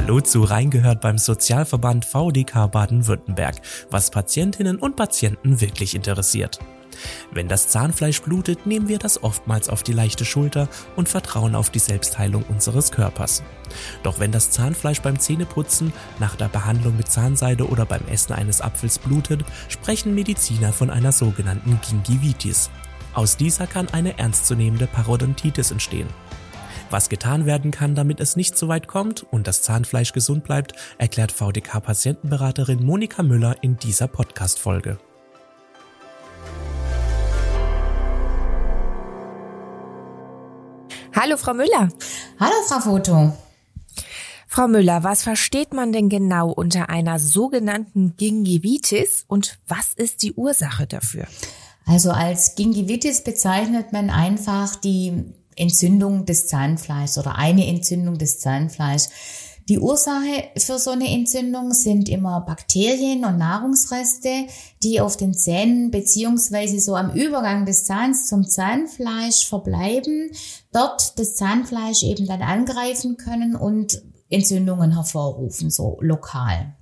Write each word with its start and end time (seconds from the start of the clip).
Hallo 0.00 0.18
zu 0.18 0.44
Reingehört 0.44 1.02
beim 1.02 1.18
Sozialverband 1.18 2.06
VDK 2.06 2.68
Baden-Württemberg, 2.68 3.56
was 3.90 4.10
Patientinnen 4.10 4.78
und 4.78 4.96
Patienten 4.96 5.60
wirklich 5.60 5.94
interessiert. 5.94 6.58
Wenn 7.32 7.48
das 7.48 7.68
Zahnfleisch 7.68 8.22
blutet, 8.22 8.64
nehmen 8.64 8.88
wir 8.88 8.98
das 8.98 9.22
oftmals 9.22 9.68
auf 9.68 9.82
die 9.82 9.92
leichte 9.92 10.24
Schulter 10.24 10.68
und 10.96 11.10
vertrauen 11.10 11.54
auf 11.54 11.68
die 11.68 11.78
Selbstheilung 11.78 12.44
unseres 12.48 12.92
Körpers. 12.92 13.42
Doch 14.02 14.18
wenn 14.18 14.32
das 14.32 14.50
Zahnfleisch 14.50 15.02
beim 15.02 15.18
Zähneputzen, 15.18 15.92
nach 16.18 16.34
der 16.34 16.48
Behandlung 16.48 16.96
mit 16.96 17.08
Zahnseide 17.08 17.68
oder 17.68 17.84
beim 17.84 18.06
Essen 18.10 18.32
eines 18.32 18.62
Apfels 18.62 18.98
blutet, 18.98 19.44
sprechen 19.68 20.14
Mediziner 20.14 20.72
von 20.72 20.88
einer 20.88 21.12
sogenannten 21.12 21.78
Gingivitis. 21.82 22.70
Aus 23.12 23.36
dieser 23.36 23.66
kann 23.66 23.88
eine 23.90 24.18
ernstzunehmende 24.18 24.86
Parodontitis 24.86 25.70
entstehen. 25.70 26.08
Was 26.92 27.08
getan 27.08 27.46
werden 27.46 27.70
kann, 27.70 27.94
damit 27.94 28.18
es 28.18 28.34
nicht 28.34 28.58
so 28.58 28.66
weit 28.66 28.88
kommt 28.88 29.22
und 29.22 29.46
das 29.46 29.62
Zahnfleisch 29.62 30.12
gesund 30.12 30.42
bleibt, 30.42 30.72
erklärt 30.98 31.30
VDK-Patientenberaterin 31.30 32.84
Monika 32.84 33.22
Müller 33.22 33.54
in 33.62 33.76
dieser 33.76 34.08
Podcast-Folge. 34.08 34.98
Hallo, 41.14 41.36
Frau 41.36 41.54
Müller. 41.54 41.90
Hallo, 42.40 42.54
Frau 42.66 42.80
Foto. 42.80 43.36
Frau 44.48 44.66
Müller, 44.66 45.04
was 45.04 45.22
versteht 45.22 45.72
man 45.72 45.92
denn 45.92 46.08
genau 46.08 46.50
unter 46.50 46.88
einer 46.88 47.20
sogenannten 47.20 48.16
Gingivitis 48.16 49.26
und 49.28 49.60
was 49.68 49.92
ist 49.94 50.24
die 50.24 50.32
Ursache 50.32 50.88
dafür? 50.88 51.28
Also 51.86 52.10
als 52.10 52.56
Gingivitis 52.56 53.22
bezeichnet 53.22 53.92
man 53.92 54.10
einfach 54.10 54.74
die 54.74 55.34
Entzündung 55.56 56.24
des 56.24 56.46
Zahnfleischs 56.46 57.18
oder 57.18 57.36
eine 57.36 57.66
Entzündung 57.66 58.18
des 58.18 58.40
Zahnfleischs. 58.40 59.10
Die 59.68 59.78
Ursache 59.78 60.48
für 60.56 60.80
so 60.80 60.90
eine 60.90 61.08
Entzündung 61.08 61.72
sind 61.72 62.08
immer 62.08 62.40
Bakterien 62.40 63.24
und 63.24 63.38
Nahrungsreste, 63.38 64.46
die 64.82 65.00
auf 65.00 65.16
den 65.16 65.32
Zähnen 65.32 65.92
beziehungsweise 65.92 66.80
so 66.80 66.96
am 66.96 67.12
Übergang 67.14 67.66
des 67.66 67.84
Zahns 67.84 68.26
zum 68.26 68.48
Zahnfleisch 68.48 69.46
verbleiben, 69.46 70.32
dort 70.72 71.18
das 71.20 71.36
Zahnfleisch 71.36 72.02
eben 72.02 72.26
dann 72.26 72.42
angreifen 72.42 73.16
können 73.16 73.54
und 73.54 74.02
Entzündungen 74.28 74.94
hervorrufen, 74.94 75.70
so 75.70 75.98
lokal. 76.00 76.74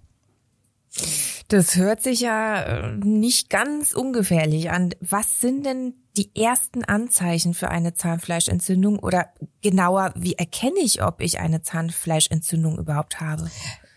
Das 1.49 1.77
hört 1.77 2.03
sich 2.03 2.21
ja 2.21 2.61
äh, 2.61 2.97
nicht 2.99 3.49
ganz 3.49 3.95
ungefährlich 3.95 4.71
an. 4.71 4.91
Was 5.01 5.41
sind 5.41 5.65
denn 5.65 5.95
die 6.19 6.35
ersten 6.37 6.85
Anzeichen 6.85 7.55
für 7.55 7.71
eine 7.71 7.95
Zahnfleischentzündung 7.95 8.99
oder 8.99 9.29
genauer, 9.63 10.13
wie 10.15 10.35
erkenne 10.35 10.81
ich, 10.83 11.03
ob 11.03 11.23
ich 11.23 11.39
eine 11.41 11.63
Zahnfleischentzündung 11.63 12.77
überhaupt 12.79 13.21
habe? 13.21 13.51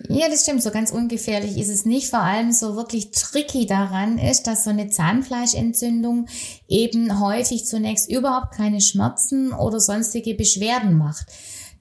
Ja, 0.07 0.29
das 0.29 0.43
stimmt. 0.43 0.63
So 0.63 0.71
ganz 0.71 0.91
ungefährlich 0.91 1.57
ist 1.57 1.69
es 1.69 1.83
nicht. 1.83 2.09
Vor 2.09 2.21
allem 2.21 2.53
so 2.53 2.77
wirklich 2.77 3.11
tricky 3.11 3.65
daran 3.65 4.17
ist, 4.17 4.43
dass 4.43 4.63
so 4.63 4.69
eine 4.69 4.89
Zahnfleischentzündung 4.89 6.27
eben 6.69 7.19
häufig 7.19 7.65
zunächst 7.65 8.09
überhaupt 8.09 8.53
keine 8.53 8.79
Schmerzen 8.79 9.51
oder 9.51 9.81
sonstige 9.81 10.35
Beschwerden 10.35 10.97
macht. 10.97 11.25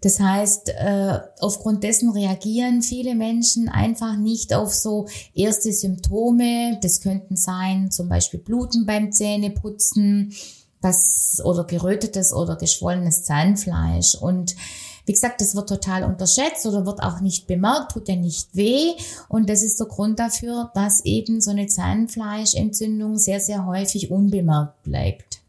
Das 0.01 0.19
heißt, 0.19 0.71
äh, 0.71 1.19
aufgrund 1.41 1.85
dessen 1.85 2.11
reagieren 2.11 2.83
viele 2.83 3.15
Menschen 3.15 3.69
einfach 3.69 4.17
nicht 4.17 4.55
auf 4.55 4.73
so 4.75 5.07
erste 5.35 5.73
Symptome. 5.73 6.79
Das 6.83 7.01
könnten 7.01 7.37
sein 7.37 7.91
zum 7.91 8.09
Beispiel 8.09 8.41
Bluten 8.41 8.87
beim 8.87 9.13
Zähneputzen, 9.13 10.33
das 10.81 11.43
oder 11.45 11.65
gerötetes 11.65 12.33
oder 12.33 12.57
geschwollenes 12.57 13.25
Zahnfleisch. 13.25 14.15
Und 14.15 14.57
wie 15.05 15.13
gesagt, 15.13 15.41
das 15.41 15.55
wird 15.55 15.69
total 15.69 16.05
unterschätzt 16.05 16.65
oder 16.67 16.87
wird 16.87 17.03
auch 17.03 17.21
nicht 17.21 17.47
bemerkt, 17.47 17.93
tut 17.93 18.09
ja 18.09 18.17
nicht 18.17 18.55
weh. 18.57 18.93
Und 19.29 19.51
das 19.51 19.63
ist 19.63 19.79
der 19.81 19.87
Grund 19.87 20.19
dafür, 20.19 20.71
dass 20.75 21.05
eben 21.05 21.43
so 21.43 21.51
eine 21.51 21.67
Zahnfleischentzündung 21.67 23.19
sehr, 23.19 23.41
sehr 23.41 23.67
häufig 23.67 24.11
unbemerkt 24.11 24.83
bleibt. 24.83 25.41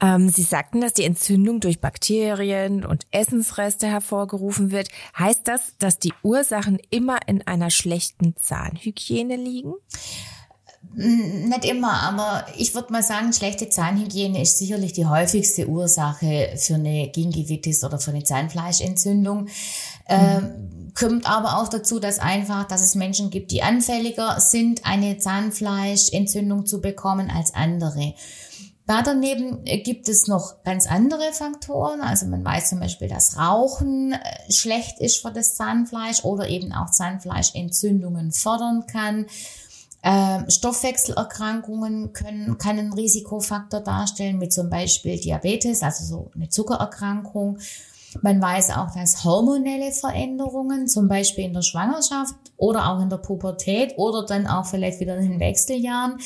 Ähm, 0.00 0.28
Sie 0.28 0.42
sagten, 0.42 0.80
dass 0.80 0.94
die 0.94 1.04
Entzündung 1.04 1.60
durch 1.60 1.80
Bakterien 1.80 2.84
und 2.84 3.06
Essensreste 3.10 3.86
hervorgerufen 3.86 4.70
wird. 4.70 4.88
Heißt 5.18 5.42
das, 5.44 5.76
dass 5.78 5.98
die 5.98 6.12
Ursachen 6.22 6.78
immer 6.90 7.18
in 7.26 7.46
einer 7.46 7.70
schlechten 7.70 8.36
Zahnhygiene 8.36 9.36
liegen? 9.36 9.74
Nicht 10.96 11.64
immer, 11.64 12.02
aber 12.02 12.46
ich 12.56 12.74
würde 12.74 12.92
mal 12.92 13.02
sagen, 13.02 13.32
schlechte 13.32 13.68
Zahnhygiene 13.68 14.42
ist 14.42 14.58
sicherlich 14.58 14.92
die 14.92 15.06
häufigste 15.06 15.66
Ursache 15.68 16.54
für 16.56 16.74
eine 16.74 17.08
Gingivitis 17.08 17.82
oder 17.82 17.98
für 17.98 18.12
eine 18.12 18.22
Zahnfleischentzündung. 18.22 19.48
Ähm, 20.06 20.92
kommt 20.94 21.28
aber 21.28 21.58
auch 21.58 21.68
dazu, 21.68 21.98
dass 21.98 22.20
einfach, 22.20 22.68
dass 22.68 22.80
es 22.82 22.94
Menschen 22.94 23.30
gibt, 23.30 23.50
die 23.50 23.62
anfälliger 23.62 24.38
sind, 24.38 24.86
eine 24.86 25.18
Zahnfleischentzündung 25.18 26.64
zu 26.66 26.80
bekommen 26.80 27.28
als 27.28 27.54
andere. 27.54 28.14
Da 28.86 29.00
daneben 29.00 29.64
gibt 29.64 30.10
es 30.10 30.26
noch 30.26 30.62
ganz 30.62 30.86
andere 30.86 31.32
Faktoren. 31.32 32.02
Also 32.02 32.26
man 32.26 32.44
weiß 32.44 32.68
zum 32.68 32.80
Beispiel, 32.80 33.08
dass 33.08 33.38
Rauchen 33.38 34.12
äh, 34.12 34.52
schlecht 34.52 35.00
ist 35.00 35.22
für 35.22 35.32
das 35.32 35.54
Zahnfleisch 35.54 36.24
oder 36.24 36.48
eben 36.48 36.72
auch 36.72 36.90
Zahnfleischentzündungen 36.90 38.32
fördern 38.32 38.86
kann. 38.86 39.26
Ähm, 40.02 40.50
Stoffwechselerkrankungen 40.50 42.12
können, 42.12 42.58
kann 42.58 42.78
ein 42.78 42.92
Risikofaktor 42.92 43.80
darstellen, 43.80 44.36
mit 44.36 44.52
zum 44.52 44.68
Beispiel 44.68 45.18
Diabetes, 45.18 45.82
also 45.82 46.04
so 46.04 46.30
eine 46.34 46.50
Zuckererkrankung. 46.50 47.58
Man 48.20 48.40
weiß 48.40 48.70
auch, 48.72 48.92
dass 48.94 49.24
hormonelle 49.24 49.92
Veränderungen, 49.92 50.88
zum 50.88 51.08
Beispiel 51.08 51.44
in 51.44 51.54
der 51.54 51.62
Schwangerschaft 51.62 52.34
oder 52.58 52.90
auch 52.90 53.00
in 53.00 53.08
der 53.08 53.16
Pubertät 53.16 53.94
oder 53.96 54.26
dann 54.26 54.46
auch 54.46 54.66
vielleicht 54.66 55.00
wieder 55.00 55.16
in 55.16 55.30
den 55.30 55.40
Wechseljahren, 55.40 56.18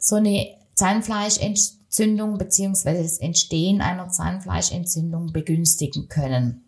so 0.00 0.16
eine 0.16 0.56
Zahnfleischentzündung 0.74 1.76
beziehungsweise 2.38 3.02
das 3.02 3.18
Entstehen 3.18 3.80
einer 3.80 4.08
Zahnfleischentzündung 4.08 5.32
begünstigen 5.32 6.08
können. 6.08 6.62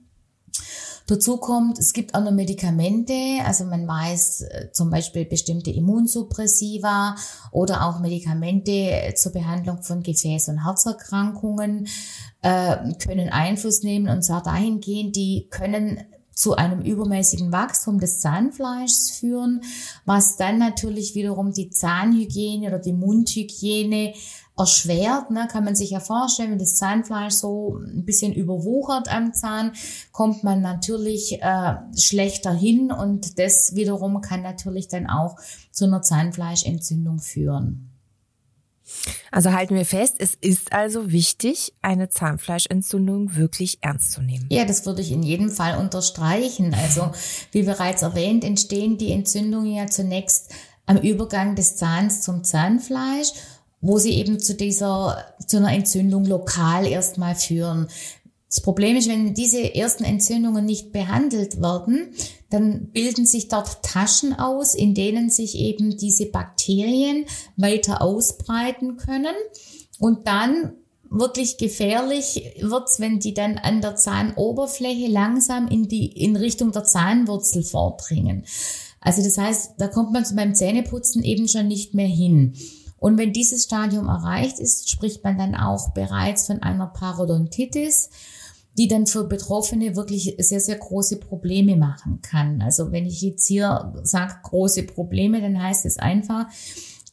Dazu 1.09 1.39
kommt, 1.39 1.79
es 1.79 1.95
gibt 1.95 2.15
auch 2.15 2.23
noch 2.23 2.33
Medikamente, 2.33 3.15
also 3.43 3.65
man 3.65 3.89
weiß 3.89 4.43
äh, 4.43 4.73
zum 4.73 4.91
Beispiel 4.91 5.25
bestimmte 5.25 5.71
Immunsuppressiva 5.71 7.17
oder 7.51 7.87
auch 7.87 8.01
Medikamente 8.01 9.15
zur 9.17 9.33
Behandlung 9.33 9.83
von 9.83 10.03
Gefäß- 10.03 10.51
und 10.51 10.67
Herzerkrankungen 10.67 11.89
äh, 12.43 12.77
können 13.03 13.31
Einfluss 13.31 13.83
nehmen 13.83 14.11
und 14.11 14.23
zwar 14.23 14.43
dahingehend, 14.43 15.17
die 15.17 15.49
können 15.49 15.99
zu 16.39 16.55
einem 16.55 16.83
übermäßigen 16.83 17.51
Wachstum 17.51 17.99
des 17.99 18.21
Zahnfleischs 18.21 19.11
führen, 19.11 19.63
was 20.05 20.37
dann 20.37 20.59
natürlich 20.59 21.17
wiederum 21.17 21.53
die 21.53 21.71
Zahnhygiene 21.71 22.69
oder 22.69 22.79
die 22.79 22.93
Mundhygiene 22.93 24.13
erschwert. 24.59 25.31
Ne? 25.31 25.49
Kann 25.51 25.65
man 25.65 25.75
sich 25.75 25.91
ja 25.91 26.01
vorstellen, 26.01 26.53
wenn 26.53 26.59
das 26.59 26.77
Zahnfleisch 26.77 27.35
so 27.35 27.79
ein 27.79 28.05
bisschen 28.05 28.33
überwuchert 28.33 29.09
am 29.09 29.33
Zahn, 29.33 29.73
kommt 30.13 30.45
man 30.45 30.61
natürlich 30.61 31.41
äh, 31.41 31.75
schlechter 31.97 32.53
hin 32.53 32.91
und 32.93 33.39
das 33.39 33.75
wiederum 33.75 34.21
kann 34.21 34.43
natürlich 34.43 34.89
dann 34.89 35.07
auch 35.07 35.37
zu 35.71 35.85
einer 35.85 36.03
Zahnfleischentzündung 36.03 37.21
führen. 37.21 37.89
Also 39.31 39.53
halten 39.53 39.75
wir 39.75 39.85
fest, 39.85 40.17
es 40.19 40.35
ist 40.35 40.73
also 40.73 41.13
wichtig, 41.13 41.75
eine 41.83 42.09
Zahnfleischentzündung 42.09 43.37
wirklich 43.37 43.79
ernst 43.83 44.13
zu 44.13 44.23
nehmen. 44.23 44.47
Ja, 44.51 44.65
das 44.65 44.87
würde 44.87 45.03
ich 45.03 45.13
in 45.13 45.23
jedem 45.23 45.51
Fall 45.51 45.79
unterstreichen. 45.79 46.75
Also, 46.75 47.13
wie 47.53 47.65
bereits 47.65 48.03
erwähnt, 48.03 48.45
entstehen 48.45 48.97
die 48.97 49.13
Entzündungen 49.13 49.75
ja 49.75 49.87
zunächst 49.87 50.53
am 50.87 50.97
Übergang 50.97 51.55
des 51.55 51.77
Zahns 51.77 52.23
zum 52.23 52.45
Zahnfleisch 52.45 53.33
wo 53.81 53.99
sie 53.99 54.13
eben 54.15 54.41
zu 54.41 54.55
dieser, 54.55 55.25
zu 55.47 55.59
einer 55.59 55.73
Entzündung 55.73 56.25
lokal 56.25 56.87
erstmal 56.87 57.35
führen. 57.35 57.89
Das 58.49 58.63
Problem 58.63 58.97
ist, 58.97 59.09
wenn 59.09 59.35
diese 59.35 59.75
ersten 59.75 60.05
Entzündungen 60.05 60.65
nicht 60.65 60.91
behandelt 60.91 61.61
werden, 61.61 62.15
dann 62.49 62.87
bilden 62.93 63.27
sich 63.27 63.49
dort 63.49 63.83
Taschen 63.83 64.39
aus, 64.39 64.75
in 64.75 64.95
denen 64.95 65.29
sich 65.29 65.59
eben 65.59 65.99
diese 65.99 66.27
Bakterien 66.27 67.27
weiter 67.57 68.01
ausbreiten 68.01 68.97
können. 68.97 69.35
Und 69.99 70.27
dann 70.27 70.73
wirklich 71.11 71.59
gefährlich 71.59 72.55
wird's, 72.61 73.01
wenn 73.01 73.19
die 73.19 73.35
dann 73.35 73.59
an 73.59 73.83
der 73.83 73.97
Zahnoberfläche 73.97 75.09
langsam 75.09 75.69
in 75.69 75.89
die, 75.89 76.07
in 76.07 76.37
Richtung 76.37 76.73
der 76.73 76.85
Zahnwurzel 76.85 77.63
vordringen. 77.63 78.45
Also 79.01 79.23
das 79.23 79.39
heißt, 79.39 79.75
da 79.79 79.89
kommt 79.89 80.13
man 80.13 80.25
beim 80.35 80.55
Zähneputzen 80.55 81.23
eben 81.23 81.49
schon 81.49 81.69
nicht 81.69 81.95
mehr 81.95 82.09
hin. 82.09 82.55
Und 82.99 83.19
wenn 83.19 83.33
dieses 83.33 83.65
Stadium 83.65 84.09
erreicht 84.09 84.59
ist, 84.59 84.91
spricht 84.91 85.23
man 85.25 85.39
dann 85.39 85.55
auch 85.55 85.91
bereits 85.91 86.47
von 86.47 86.63
einer 86.63 86.87
Parodontitis, 86.87 88.11
die 88.77 88.89
dann 88.89 89.07
für 89.07 89.25
Betroffene 89.25 89.97
wirklich 89.97 90.37
sehr, 90.39 90.61
sehr 90.61 90.77
große 90.77 91.19
Probleme 91.19 91.77
machen 91.77 92.21
kann. 92.23 92.63
Also 92.63 92.93
wenn 92.93 93.07
ich 93.07 93.23
jetzt 93.23 93.47
hier 93.47 93.93
sage 94.03 94.35
große 94.43 94.85
Probleme, 94.85 95.41
dann 95.41 95.61
heißt 95.61 95.85
es 95.85 95.99
einfach, 95.99 96.47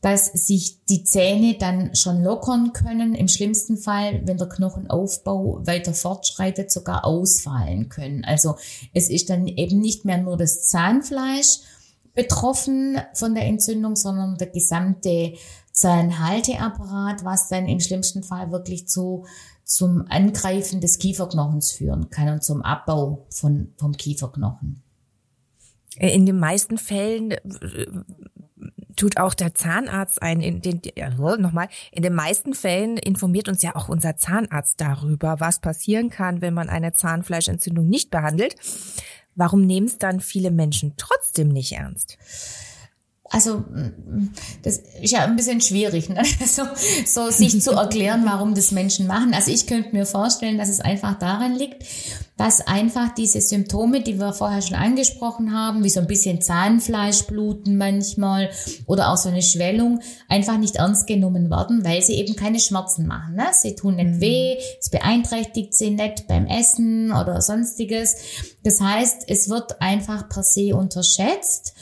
dass 0.01 0.27
sich 0.27 0.85
die 0.85 1.03
Zähne 1.03 1.55
dann 1.57 1.95
schon 1.95 2.23
lockern 2.23 2.73
können. 2.73 3.15
Im 3.15 3.27
schlimmsten 3.27 3.77
Fall, 3.77 4.21
wenn 4.25 4.37
der 4.37 4.47
Knochenaufbau 4.47 5.65
weiter 5.65 5.95
fortschreitet, 5.95 6.71
sogar 6.71 7.05
ausfallen 7.05 7.89
können. 7.89 8.23
Also 8.23 8.55
es 8.93 9.09
ist 9.09 9.31
dann 9.31 9.47
eben 9.47 9.79
nicht 9.79 10.05
mehr 10.05 10.19
nur 10.19 10.37
das 10.37 10.67
Zahnfleisch 10.67 11.61
betroffen 12.13 12.99
von 13.13 13.33
der 13.33 13.45
Entzündung, 13.45 13.95
sondern 13.95 14.37
der 14.37 14.47
gesamte 14.47 15.33
Zahnhalteapparat, 15.75 17.23
was 17.23 17.49
dann 17.49 17.67
im 17.67 17.79
schlimmsten 17.79 18.23
Fall 18.23 18.51
wirklich 18.51 18.87
zu 18.87 19.25
zum 19.65 20.05
Angreifen 20.09 20.79
des 20.79 20.99
Kieferknochens 20.99 21.71
führen 21.71 22.09
kann 22.09 22.29
und 22.29 22.43
zum 22.43 22.61
Abbau 22.61 23.25
von, 23.29 23.73
vom 23.77 23.97
Kieferknochen. 23.97 24.83
In 25.97 26.25
den 26.25 26.39
meisten 26.39 26.77
Fällen 26.77 27.31
äh, 27.31 27.39
tut 28.95 29.17
auch 29.17 29.33
der 29.33 29.55
Zahnarzt 29.55 30.21
ein, 30.21 30.39
in 30.39 30.61
den, 30.61 30.81
ja, 30.95 31.09
nochmal, 31.09 31.67
in 31.91 32.03
den 32.03 32.13
meisten 32.13 32.53
Fällen 32.53 32.97
informiert 32.97 33.49
uns 33.49 33.61
ja 33.61 33.75
auch 33.75 33.89
unser 33.89 34.17
Zahnarzt 34.17 34.79
darüber, 34.79 35.39
was 35.39 35.59
passieren 35.59 36.09
kann, 36.09 36.41
wenn 36.41 36.53
man 36.53 36.69
eine 36.69 36.93
Zahnfleischentzündung 36.93 37.87
nicht 37.87 38.11
behandelt. 38.11 38.55
Warum 39.35 39.65
nehmen 39.65 39.87
es 39.87 39.97
dann 39.97 40.21
viele 40.21 40.51
Menschen 40.51 40.93
trotzdem 40.95 41.49
nicht 41.49 41.73
ernst? 41.73 42.17
Also 43.35 43.65
das 44.63 44.77
ist 45.01 45.11
ja 45.11 45.25
ein 45.25 45.35
bisschen 45.35 45.59
schwierig, 45.59 46.07
ne? 46.07 46.23
so, 46.45 46.63
so 47.05 47.29
sich 47.31 47.61
zu 47.61 47.71
erklären, 47.71 48.23
warum 48.25 48.55
das 48.55 48.71
Menschen 48.71 49.07
machen. 49.07 49.33
Also 49.33 49.51
ich 49.51 49.67
könnte 49.67 49.93
mir 49.93 50.05
vorstellen, 50.05 50.57
dass 50.57 50.69
es 50.69 50.79
einfach 50.79 51.19
daran 51.19 51.53
liegt, 51.53 51.83
dass 52.37 52.65
einfach 52.65 53.13
diese 53.13 53.41
Symptome, 53.41 53.99
die 53.99 54.19
wir 54.19 54.31
vorher 54.31 54.61
schon 54.61 54.77
angesprochen 54.77 55.53
haben, 55.53 55.83
wie 55.83 55.89
so 55.89 55.99
ein 55.99 56.07
bisschen 56.07 56.41
Zahnfleischbluten 56.41 57.77
manchmal 57.77 58.51
oder 58.85 59.11
auch 59.11 59.17
so 59.17 59.27
eine 59.27 59.41
Schwellung, 59.41 59.99
einfach 60.29 60.57
nicht 60.57 60.77
ernst 60.77 61.05
genommen 61.05 61.49
werden, 61.49 61.83
weil 61.83 62.01
sie 62.01 62.13
eben 62.13 62.37
keine 62.37 62.61
Schmerzen 62.61 63.05
machen. 63.05 63.35
Ne? 63.35 63.47
Sie 63.51 63.75
tun 63.75 63.97
nicht 63.97 64.11
mhm. 64.11 64.21
weh, 64.21 64.55
es 64.79 64.89
beeinträchtigt 64.89 65.73
sie 65.73 65.89
nicht 65.89 66.25
beim 66.29 66.45
Essen 66.45 67.11
oder 67.11 67.41
sonstiges. 67.41 68.15
Das 68.63 68.79
heißt, 68.79 69.23
es 69.27 69.49
wird 69.49 69.81
einfach 69.81 70.29
per 70.29 70.43
se 70.43 70.73
unterschätzt. 70.73 71.73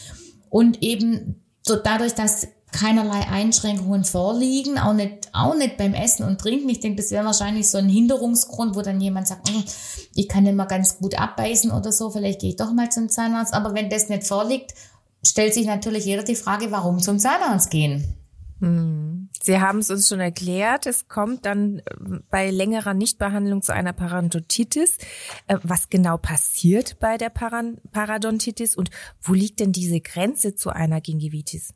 Und 0.54 0.84
eben 0.84 1.43
so 1.64 1.76
dadurch, 1.78 2.14
dass 2.14 2.48
keinerlei 2.74 3.28
Einschränkungen 3.28 4.04
vorliegen, 4.04 4.78
auch 4.78 4.94
nicht, 4.94 5.30
auch 5.32 5.56
nicht 5.56 5.78
beim 5.78 5.94
Essen 5.94 6.26
und 6.26 6.42
Trinken. 6.42 6.68
Ich 6.70 6.80
denke, 6.80 7.02
das 7.02 7.12
wäre 7.12 7.24
wahrscheinlich 7.24 7.70
so 7.70 7.78
ein 7.78 7.88
Hinderungsgrund, 7.88 8.76
wo 8.76 8.82
dann 8.82 9.00
jemand 9.00 9.28
sagt, 9.28 9.50
hm, 9.50 9.64
ich 10.16 10.28
kann 10.28 10.56
mal 10.56 10.66
ganz 10.66 10.98
gut 10.98 11.18
abbeißen 11.18 11.72
oder 11.72 11.92
so, 11.92 12.10
vielleicht 12.10 12.42
gehe 12.42 12.50
ich 12.50 12.56
doch 12.56 12.74
mal 12.74 12.92
zum 12.92 13.10
Zahnarzt. 13.10 13.54
Aber 13.54 13.74
wenn 13.76 13.90
das 13.90 14.10
nicht 14.10 14.26
vorliegt, 14.26 14.74
stellt 15.26 15.54
sich 15.54 15.68
natürlich 15.68 16.06
jeder 16.06 16.24
die 16.24 16.36
Frage, 16.36 16.72
warum 16.72 17.00
zum 17.00 17.20
Zahnarzt 17.20 17.70
gehen. 17.70 18.04
Hm. 18.60 19.23
Sie 19.42 19.60
haben 19.60 19.80
es 19.80 19.90
uns 19.90 20.08
schon 20.08 20.20
erklärt. 20.20 20.86
Es 20.86 21.08
kommt 21.08 21.46
dann 21.46 21.80
äh, 21.80 21.84
bei 22.30 22.50
längerer 22.50 22.94
Nichtbehandlung 22.94 23.62
zu 23.62 23.74
einer 23.74 23.94
Parodontitis. 23.94 24.98
Äh, 25.48 25.58
was 25.64 25.90
genau 25.90 26.18
passiert 26.18 27.00
bei 27.00 27.18
der 27.18 27.30
Parodontitis 27.30 28.76
und 28.76 28.90
wo 29.22 29.34
liegt 29.34 29.60
denn 29.60 29.72
diese 29.72 30.00
Grenze 30.00 30.56
zu 30.56 30.70
einer 30.70 31.02
Gingivitis? 31.02 31.74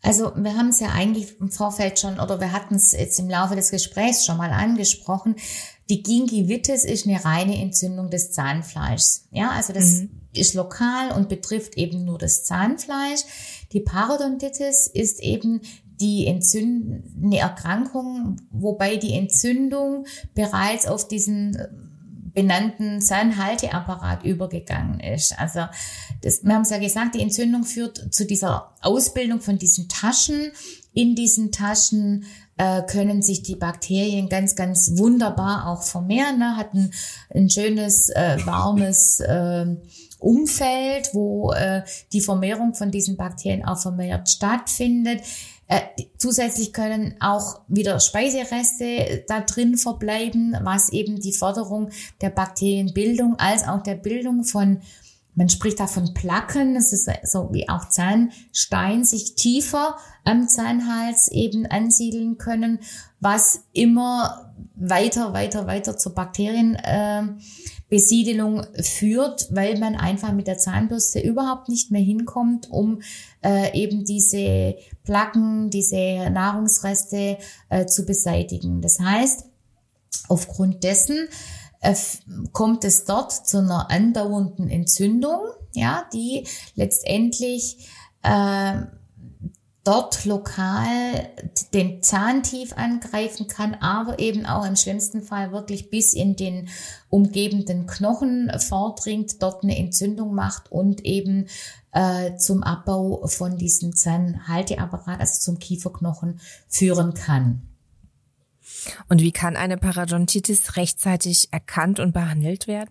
Also 0.00 0.32
wir 0.36 0.56
haben 0.56 0.68
es 0.68 0.78
ja 0.78 0.90
eigentlich 0.90 1.40
im 1.40 1.50
Vorfeld 1.50 1.98
schon 1.98 2.20
oder 2.20 2.38
wir 2.40 2.52
hatten 2.52 2.76
es 2.76 2.92
jetzt 2.92 3.18
im 3.18 3.28
Laufe 3.28 3.56
des 3.56 3.70
Gesprächs 3.70 4.24
schon 4.24 4.36
mal 4.36 4.52
angesprochen. 4.52 5.34
Die 5.90 6.02
Gingivitis 6.02 6.84
ist 6.84 7.06
eine 7.06 7.24
reine 7.24 7.60
Entzündung 7.60 8.10
des 8.10 8.30
Zahnfleischs. 8.30 9.26
Ja, 9.32 9.50
also 9.50 9.72
das 9.72 10.02
mhm. 10.02 10.10
ist 10.32 10.54
lokal 10.54 11.10
und 11.12 11.28
betrifft 11.28 11.76
eben 11.76 12.04
nur 12.04 12.18
das 12.18 12.44
Zahnfleisch. 12.44 13.22
Die 13.72 13.80
Parodontitis 13.80 14.86
ist 14.86 15.20
eben 15.20 15.62
die 16.00 16.26
Entzünd 16.26 17.04
eine 17.22 17.38
Erkrankung, 17.38 18.36
wobei 18.50 18.96
die 18.96 19.14
Entzündung 19.14 20.06
bereits 20.34 20.86
auf 20.86 21.08
diesen 21.08 21.56
äh, 21.56 21.68
benannten 22.34 23.00
Zahnhalteapparat 23.00 24.24
übergegangen 24.24 25.00
ist. 25.00 25.38
Also 25.38 25.60
das, 26.22 26.44
wir 26.44 26.54
haben 26.54 26.62
es 26.62 26.70
ja 26.70 26.78
gesagt, 26.78 27.14
die 27.14 27.22
Entzündung 27.22 27.64
führt 27.64 28.14
zu 28.14 28.26
dieser 28.26 28.74
Ausbildung 28.80 29.40
von 29.40 29.58
diesen 29.58 29.88
Taschen. 29.88 30.52
In 30.92 31.14
diesen 31.14 31.50
Taschen 31.50 32.26
äh, 32.56 32.82
können 32.82 33.22
sich 33.22 33.42
die 33.42 33.56
Bakterien 33.56 34.28
ganz, 34.28 34.54
ganz 34.56 34.92
wunderbar 34.96 35.66
auch 35.66 35.82
vermehren. 35.82 36.38
Ne? 36.38 36.56
Hat 36.56 36.74
ein, 36.74 36.92
ein 37.34 37.50
schönes, 37.50 38.08
äh, 38.10 38.38
warmes 38.44 39.20
äh, 39.20 39.66
Umfeld, 40.18 41.10
wo 41.12 41.52
äh, 41.52 41.82
die 42.12 42.20
Vermehrung 42.20 42.74
von 42.74 42.90
diesen 42.90 43.16
Bakterien 43.16 43.64
auch 43.64 43.78
vermehrt 43.78 44.28
stattfindet. 44.28 45.22
Äh, 45.68 45.80
zusätzlich 46.16 46.72
können 46.72 47.16
auch 47.20 47.60
wieder 47.68 48.00
Speisereste 48.00 49.24
da 49.28 49.42
drin 49.42 49.76
verbleiben, 49.76 50.56
was 50.62 50.90
eben 50.90 51.20
die 51.20 51.34
Förderung 51.34 51.90
der 52.22 52.30
Bakterienbildung 52.30 53.38
als 53.38 53.68
auch 53.68 53.82
der 53.82 53.96
Bildung 53.96 54.44
von 54.44 54.80
man 55.38 55.48
spricht 55.48 55.78
da 55.78 55.86
von 55.86 56.12
Placken, 56.14 56.74
das 56.74 56.92
ist 56.92 57.08
so 57.22 57.50
wie 57.52 57.68
auch 57.68 57.88
Zahnstein 57.88 59.04
sich 59.04 59.36
tiefer 59.36 59.96
am 60.24 60.48
Zahnhals 60.48 61.30
eben 61.30 61.64
ansiedeln 61.64 62.38
können, 62.38 62.80
was 63.20 63.60
immer 63.72 64.52
weiter, 64.74 65.32
weiter, 65.34 65.68
weiter 65.68 65.96
zur 65.96 66.16
Bakterienbesiedelung 66.16 68.64
äh, 68.64 68.82
führt, 68.82 69.54
weil 69.54 69.78
man 69.78 69.94
einfach 69.94 70.32
mit 70.32 70.48
der 70.48 70.58
Zahnbürste 70.58 71.20
überhaupt 71.20 71.68
nicht 71.68 71.92
mehr 71.92 72.02
hinkommt, 72.02 72.68
um 72.68 73.00
äh, 73.44 73.80
eben 73.80 74.04
diese 74.04 74.74
Placken, 75.08 75.70
diese 75.70 76.28
Nahrungsreste 76.28 77.38
äh, 77.70 77.86
zu 77.86 78.04
beseitigen. 78.04 78.82
Das 78.82 79.00
heißt, 79.00 79.46
aufgrund 80.28 80.84
dessen 80.84 81.28
kommt 82.52 82.84
es 82.84 83.04
dort 83.04 83.32
zu 83.32 83.58
einer 83.58 83.90
andauernden 83.90 84.68
Entzündung, 84.68 85.40
ja, 85.72 86.04
die 86.12 86.46
letztendlich 86.74 87.88
äh, 88.22 88.82
dort 89.88 90.26
lokal 90.26 91.30
den 91.72 92.02
Zahn 92.02 92.42
tief 92.42 92.74
angreifen 92.76 93.48
kann, 93.48 93.72
aber 93.74 94.18
eben 94.18 94.44
auch 94.44 94.66
im 94.66 94.76
schlimmsten 94.76 95.22
Fall 95.22 95.50
wirklich 95.50 95.88
bis 95.88 96.12
in 96.12 96.36
den 96.36 96.68
umgebenden 97.08 97.86
Knochen 97.86 98.52
vordringt, 98.58 99.42
dort 99.42 99.62
eine 99.64 99.78
Entzündung 99.78 100.34
macht 100.34 100.70
und 100.70 101.06
eben 101.06 101.48
äh, 101.92 102.36
zum 102.36 102.62
Abbau 102.62 103.26
von 103.28 103.56
diesem 103.56 103.96
Zahnhalteapparat, 103.96 105.20
also 105.20 105.40
zum 105.40 105.58
Kieferknochen 105.58 106.38
führen 106.68 107.14
kann. 107.14 107.62
Und 109.08 109.22
wie 109.22 109.32
kann 109.32 109.56
eine 109.56 109.78
Parodontitis 109.78 110.76
rechtzeitig 110.76 111.48
erkannt 111.50 111.98
und 111.98 112.12
behandelt 112.12 112.66
werden? 112.66 112.90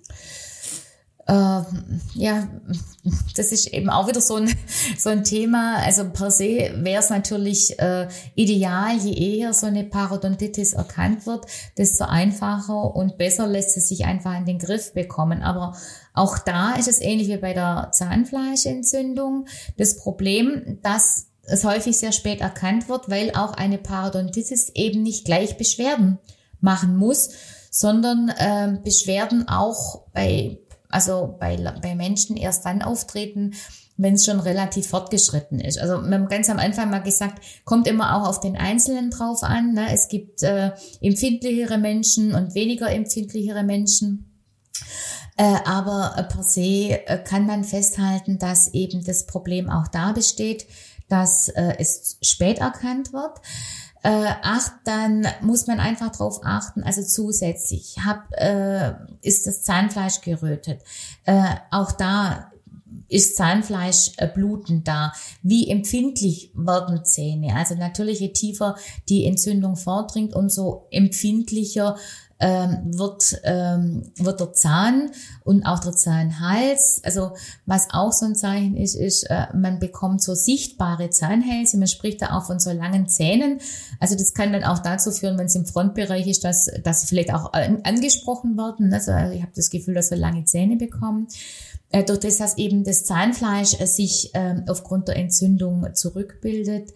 Äh, 1.28 1.62
ja, 2.14 2.48
das 3.36 3.52
ist 3.52 3.68
eben 3.68 3.90
auch 3.90 4.08
wieder 4.08 4.22
so 4.22 4.36
ein, 4.36 4.50
so 4.98 5.10
ein 5.10 5.24
Thema. 5.24 5.78
Also 5.84 6.10
per 6.10 6.32
se 6.32 6.72
wäre 6.76 7.02
es 7.02 7.10
natürlich 7.10 7.78
äh, 7.80 8.08
ideal, 8.36 8.98
je 8.98 9.14
eher 9.14 9.54
so 9.54 9.68
eine 9.68 9.84
Parodontitis 9.84 10.74
erkannt 10.74 11.26
wird, 11.26 11.46
desto 11.78 12.06
einfacher 12.06 12.96
und 12.96 13.18
besser 13.18 13.46
lässt 13.46 13.76
es 13.76 13.90
sich 13.90 14.06
einfach 14.06 14.38
in 14.38 14.46
den 14.46 14.58
Griff 14.58 14.94
bekommen. 14.94 15.44
Aber 15.44 15.76
auch 16.14 16.40
da 16.40 16.76
ist 16.76 16.88
es 16.88 17.02
ähnlich 17.02 17.28
wie 17.28 17.38
bei 17.38 17.54
der 17.54 17.90
Zahnfleischentzündung. 17.92 19.48
Das 19.76 19.98
Problem, 19.98 20.80
dass 20.82 21.28
es 21.44 21.66
häufig 21.66 21.98
sehr 21.98 22.14
spät 22.14 22.40
erkannt 22.40 22.88
wird, 22.88 23.10
weil 23.10 23.32
auch 23.32 23.54
eine 23.54 23.78
Parodontitis 23.78 24.70
eben 24.76 25.04
nicht 25.04 25.26
gleich 25.26 25.58
Beschwerden 25.58 26.20
machen 26.62 26.96
muss, 26.96 27.30
sondern 27.70 28.30
äh, 28.30 28.78
Beschwerden 28.84 29.48
auch 29.48 30.02
bei, 30.14 30.60
also 30.90 31.36
bei, 31.40 31.58
bei 31.82 31.96
Menschen 31.96 32.38
erst 32.38 32.66
dann 32.66 32.82
auftreten, 32.82 33.54
wenn 33.98 34.14
es 34.14 34.26
schon 34.26 34.40
relativ 34.40 34.88
fortgeschritten 34.88 35.60
ist. 35.60 35.80
Also 35.80 36.02
wir 36.02 36.14
haben 36.14 36.28
ganz 36.28 36.50
am 36.50 36.60
Anfang 36.60 36.90
mal 36.90 37.00
gesagt, 37.02 37.44
kommt 37.66 37.88
immer 37.88 38.16
auch 38.16 38.28
auf 38.28 38.40
den 38.40 38.56
Einzelnen 38.56 39.10
drauf 39.10 39.44
an. 39.44 39.74
Ne? 39.74 39.88
Es 39.92 40.08
gibt 40.08 40.44
äh, 40.44 40.72
empfindlichere 41.02 41.78
Menschen 41.78 42.36
und 42.36 42.54
weniger 42.54 42.92
empfindlichere 42.92 43.64
Menschen. 43.64 44.32
Äh, 45.36 45.56
aber 45.66 46.14
äh, 46.18 46.24
per 46.24 46.44
se 46.44 47.02
äh, 47.06 47.24
kann 47.24 47.48
man 47.48 47.64
festhalten, 47.64 48.38
dass 48.38 48.74
eben 48.74 49.04
das 49.04 49.26
Problem 49.26 49.70
auch 49.70 49.88
da 49.88 50.12
besteht, 50.12 50.68
dass 51.10 51.50
äh, 51.50 51.76
es 51.80 52.18
spät 52.22 52.60
erkannt 52.60 53.14
wird. 53.14 53.40
Äh, 54.04 54.10
acht, 54.44 54.74
dann 54.86 55.28
muss 55.42 55.68
man 55.68 55.80
einfach 55.80 56.12
darauf 56.12 56.42
achten, 56.44 56.84
also 56.84 57.02
zusätzlich 57.02 57.98
hab, 58.06 58.32
äh, 58.34 58.94
ist 59.22 59.48
das 59.48 59.64
Zahnfleisch 59.64 60.22
gerötet. 60.22 60.82
Äh, 61.26 61.44
auch 61.72 61.92
da 61.92 62.52
ist 63.10 63.38
Zahnfleisch 63.38 64.12
äh, 64.18 64.28
bluten 64.28 64.84
da? 64.84 65.14
Wie 65.42 65.70
empfindlich 65.70 66.52
werden 66.54 67.06
Zähne? 67.06 67.56
Also 67.56 67.76
natürlich, 67.76 68.20
je 68.20 68.34
tiefer 68.34 68.76
die 69.10 69.26
Entzündung 69.26 69.76
vordringt, 69.76 70.36
umso 70.36 70.88
empfindlicher 70.92 71.98
ähm, 72.40 72.78
wird, 72.86 73.40
ähm, 73.44 74.12
wird 74.18 74.40
der 74.40 74.54
Zahn 74.54 75.10
und 75.44 75.66
auch 75.66 75.80
der 75.80 75.94
Zahnhals, 75.94 77.02
also 77.04 77.32
was 77.66 77.88
auch 77.92 78.12
so 78.12 78.26
ein 78.26 78.36
Zeichen 78.36 78.78
ist, 78.78 78.96
ist, 78.96 79.24
äh, 79.24 79.48
man 79.56 79.80
bekommt 79.80 80.22
so 80.22 80.36
sichtbare 80.36 81.10
Zahnhälse, 81.10 81.78
man 81.78 81.88
spricht 81.88 82.22
da 82.22 82.38
auch 82.38 82.46
von 82.46 82.60
so 82.60 82.72
langen 82.72 83.08
Zähnen. 83.08 83.60
Also 84.00 84.16
das 84.16 84.34
kann 84.34 84.54
dann 84.54 84.64
auch 84.64 84.80
dazu 84.80 85.12
führen, 85.12 85.38
wenn 85.38 85.48
es 85.48 85.56
im 85.56 85.66
Frontbereich 85.66 86.28
ist, 86.28 86.44
dass, 86.44 86.70
dass 86.84 87.06
vielleicht 87.06 87.34
auch 87.34 87.54
an, 87.54 87.80
angesprochen 87.84 88.56
werden. 88.56 88.94
Also 88.94 89.12
ich 89.34 89.42
habe 89.42 89.54
das 89.56 89.70
Gefühl, 89.70 89.96
dass 89.96 90.12
wir 90.12 90.18
lange 90.18 90.46
Zähne 90.46 90.78
bekommen. 90.78 91.28
Äh, 91.90 92.04
durch 92.04 92.20
das, 92.20 92.38
dass 92.38 92.58
eben 92.58 92.84
das 92.84 93.06
Zahnfleisch 93.06 93.80
äh, 93.80 93.88
sich 93.88 94.32
ähm, 94.34 94.66
aufgrund 94.68 95.08
der 95.08 95.16
Entzündung 95.16 95.88
zurückbildet. 95.94 96.94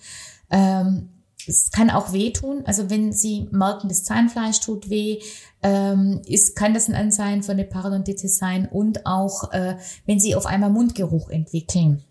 Ähm, 0.49 1.09
es 1.47 1.71
kann 1.71 1.89
auch 1.89 2.13
wehtun. 2.13 2.63
Also 2.65 2.89
wenn 2.89 3.13
Sie 3.13 3.47
merken, 3.51 3.89
das 3.89 4.03
Zahnfleisch 4.03 4.59
tut 4.59 4.89
weh, 4.89 5.19
ähm, 5.63 6.21
ist, 6.25 6.55
kann 6.55 6.73
das 6.73 6.89
ein 6.89 6.95
Anzeichen 6.95 7.43
von 7.43 7.57
der 7.57 7.65
Parodontitis 7.65 8.37
sein. 8.37 8.67
Und 8.67 9.05
auch, 9.05 9.51
äh, 9.51 9.77
wenn 10.05 10.19
Sie 10.19 10.35
auf 10.35 10.45
einmal 10.45 10.69
Mundgeruch 10.69 11.29
entwickeln, 11.29 12.03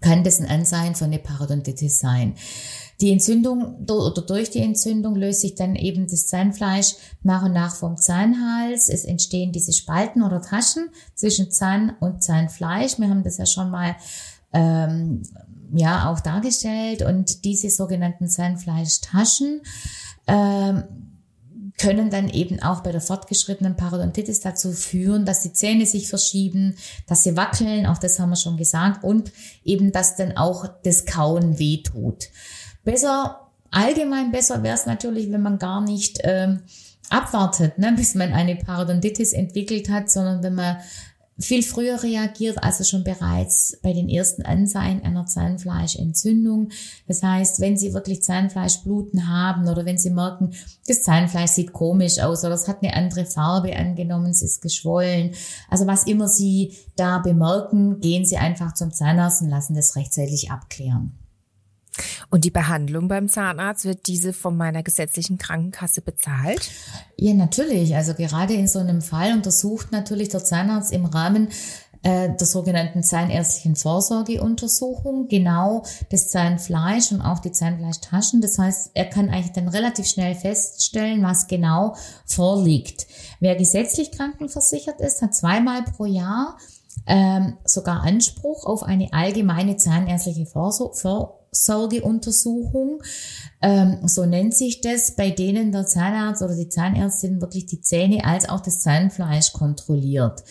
kann 0.00 0.24
das 0.24 0.40
ein 0.40 0.48
Anzeichen 0.48 0.94
von 0.94 1.10
der 1.10 1.18
Parodontitis 1.18 1.98
sein. 1.98 2.34
Die 3.00 3.10
Entzündung 3.10 3.84
oder 3.84 4.22
durch 4.22 4.50
die 4.50 4.60
Entzündung 4.60 5.16
löst 5.16 5.40
sich 5.40 5.56
dann 5.56 5.74
eben 5.74 6.06
das 6.06 6.28
Zahnfleisch 6.28 6.94
nach 7.22 7.44
und 7.44 7.52
nach 7.52 7.74
vom 7.74 7.96
Zahnhals. 7.96 8.88
Es 8.88 9.04
entstehen 9.04 9.50
diese 9.50 9.72
Spalten 9.72 10.22
oder 10.22 10.40
Taschen 10.40 10.88
zwischen 11.14 11.50
Zahn 11.50 11.96
und 11.98 12.22
Zahnfleisch. 12.22 12.98
Wir 12.98 13.08
haben 13.08 13.24
das 13.24 13.38
ja 13.38 13.46
schon 13.46 13.70
mal 13.70 13.96
ähm, 14.52 15.22
ja 15.72 16.10
auch 16.10 16.20
dargestellt. 16.20 17.02
Und 17.02 17.44
diese 17.44 17.70
sogenannten 17.70 18.28
Zahnfleischtaschen 18.28 19.62
ähm, 20.26 20.84
können 21.78 22.10
dann 22.10 22.28
eben 22.28 22.62
auch 22.62 22.80
bei 22.80 22.92
der 22.92 23.00
fortgeschrittenen 23.00 23.76
Parodontitis 23.76 24.40
dazu 24.40 24.72
führen, 24.72 25.24
dass 25.24 25.42
die 25.42 25.52
Zähne 25.52 25.86
sich 25.86 26.08
verschieben, 26.08 26.76
dass 27.06 27.24
sie 27.24 27.36
wackeln, 27.36 27.86
auch 27.86 27.98
das 27.98 28.18
haben 28.18 28.30
wir 28.30 28.36
schon 28.36 28.56
gesagt, 28.56 29.02
und 29.02 29.32
eben, 29.64 29.90
dass 29.92 30.16
dann 30.16 30.36
auch 30.36 30.66
das 30.84 31.06
Kauen 31.06 31.58
wehtut. 31.58 32.28
Besser, 32.84 33.48
allgemein 33.70 34.30
besser 34.30 34.62
wäre 34.62 34.74
es 34.74 34.86
natürlich, 34.86 35.32
wenn 35.32 35.42
man 35.42 35.58
gar 35.58 35.80
nicht 35.80 36.20
ähm, 36.24 36.60
abwartet, 37.10 37.78
ne, 37.78 37.92
bis 37.96 38.14
man 38.14 38.32
eine 38.32 38.56
Parodontitis 38.56 39.32
entwickelt 39.32 39.88
hat, 39.88 40.10
sondern 40.10 40.42
wenn 40.42 40.54
man 40.54 40.76
viel 41.38 41.62
früher 41.62 42.02
reagiert, 42.02 42.62
also 42.62 42.84
schon 42.84 43.04
bereits 43.04 43.76
bei 43.82 43.92
den 43.92 44.08
ersten 44.08 44.42
Anzeichen 44.42 45.02
einer 45.02 45.26
Zahnfleischentzündung. 45.26 46.70
Das 47.08 47.22
heißt, 47.22 47.60
wenn 47.60 47.76
Sie 47.76 47.94
wirklich 47.94 48.22
Zahnfleischbluten 48.22 49.28
haben 49.28 49.68
oder 49.68 49.84
wenn 49.84 49.98
Sie 49.98 50.10
merken, 50.10 50.54
das 50.86 51.02
Zahnfleisch 51.02 51.50
sieht 51.50 51.72
komisch 51.72 52.18
aus 52.18 52.44
oder 52.44 52.54
es 52.54 52.68
hat 52.68 52.82
eine 52.82 52.94
andere 52.94 53.24
Farbe 53.24 53.76
angenommen, 53.76 54.30
es 54.30 54.42
ist 54.42 54.60
geschwollen. 54.60 55.32
Also 55.68 55.86
was 55.86 56.04
immer 56.04 56.28
Sie 56.28 56.76
da 56.96 57.18
bemerken, 57.18 58.00
gehen 58.00 58.24
Sie 58.24 58.36
einfach 58.36 58.74
zum 58.74 58.92
Zahnarzt 58.92 59.42
und 59.42 59.48
lassen 59.48 59.74
das 59.74 59.96
rechtzeitig 59.96 60.50
abklären. 60.50 61.21
Und 62.30 62.44
die 62.44 62.50
Behandlung 62.50 63.08
beim 63.08 63.28
Zahnarzt, 63.28 63.84
wird 63.84 64.06
diese 64.06 64.32
von 64.32 64.56
meiner 64.56 64.82
gesetzlichen 64.82 65.38
Krankenkasse 65.38 66.00
bezahlt? 66.00 66.70
Ja, 67.16 67.34
natürlich. 67.34 67.94
Also 67.94 68.14
gerade 68.14 68.54
in 68.54 68.68
so 68.68 68.78
einem 68.78 69.02
Fall 69.02 69.32
untersucht 69.32 69.92
natürlich 69.92 70.30
der 70.30 70.44
Zahnarzt 70.44 70.92
im 70.92 71.04
Rahmen 71.04 71.48
äh, 72.02 72.34
der 72.34 72.46
sogenannten 72.46 73.02
zahnärztlichen 73.02 73.76
Vorsorgeuntersuchung 73.76 75.28
genau 75.28 75.84
das 76.10 76.30
Zahnfleisch 76.30 77.12
und 77.12 77.20
auch 77.20 77.38
die 77.38 77.52
Zahnfleischtaschen. 77.52 78.40
Das 78.40 78.58
heißt, 78.58 78.90
er 78.94 79.04
kann 79.06 79.30
eigentlich 79.30 79.52
dann 79.52 79.68
relativ 79.68 80.06
schnell 80.06 80.34
feststellen, 80.34 81.22
was 81.22 81.46
genau 81.46 81.94
vorliegt. 82.26 83.06
Wer 83.40 83.54
gesetzlich 83.56 84.10
krankenversichert 84.10 85.00
ist, 85.00 85.22
hat 85.22 85.34
zweimal 85.34 85.82
pro 85.82 86.06
Jahr 86.06 86.58
ähm, 87.06 87.56
sogar 87.64 88.02
Anspruch 88.02 88.66
auf 88.66 88.82
eine 88.82 89.12
allgemeine 89.12 89.76
zahnärztliche 89.76 90.46
Vorsorge 90.46 91.41
Vorsorgeuntersuchung. 91.52 93.02
Ähm, 93.60 93.98
so 94.06 94.24
nennt 94.24 94.54
sich 94.54 94.80
das, 94.80 95.12
bei 95.12 95.30
denen 95.30 95.70
der 95.70 95.86
Zahnarzt 95.86 96.42
oder 96.42 96.56
die 96.56 96.68
Zahnärztin 96.68 97.40
wirklich 97.40 97.66
die 97.66 97.80
Zähne 97.80 98.24
als 98.24 98.48
auch 98.48 98.60
das 98.60 98.80
Zahnfleisch 98.80 99.52
kontrolliert. 99.52 100.42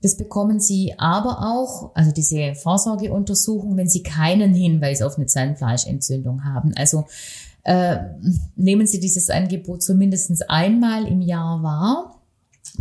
Das 0.00 0.16
bekommen 0.16 0.58
Sie 0.58 0.94
aber 0.98 1.38
auch, 1.42 1.94
also 1.94 2.10
diese 2.10 2.54
Vorsorgeuntersuchung, 2.56 3.76
wenn 3.76 3.88
Sie 3.88 4.02
keinen 4.02 4.52
Hinweis 4.52 5.00
auf 5.02 5.16
eine 5.16 5.26
Zahnfleischentzündung 5.26 6.44
haben. 6.44 6.72
Also 6.76 7.04
äh, 7.62 7.98
nehmen 8.56 8.86
Sie 8.88 8.98
dieses 8.98 9.30
Angebot 9.30 9.82
zumindest 9.82 10.50
einmal 10.50 11.06
im 11.06 11.20
Jahr 11.20 11.62
wahr 11.62 12.21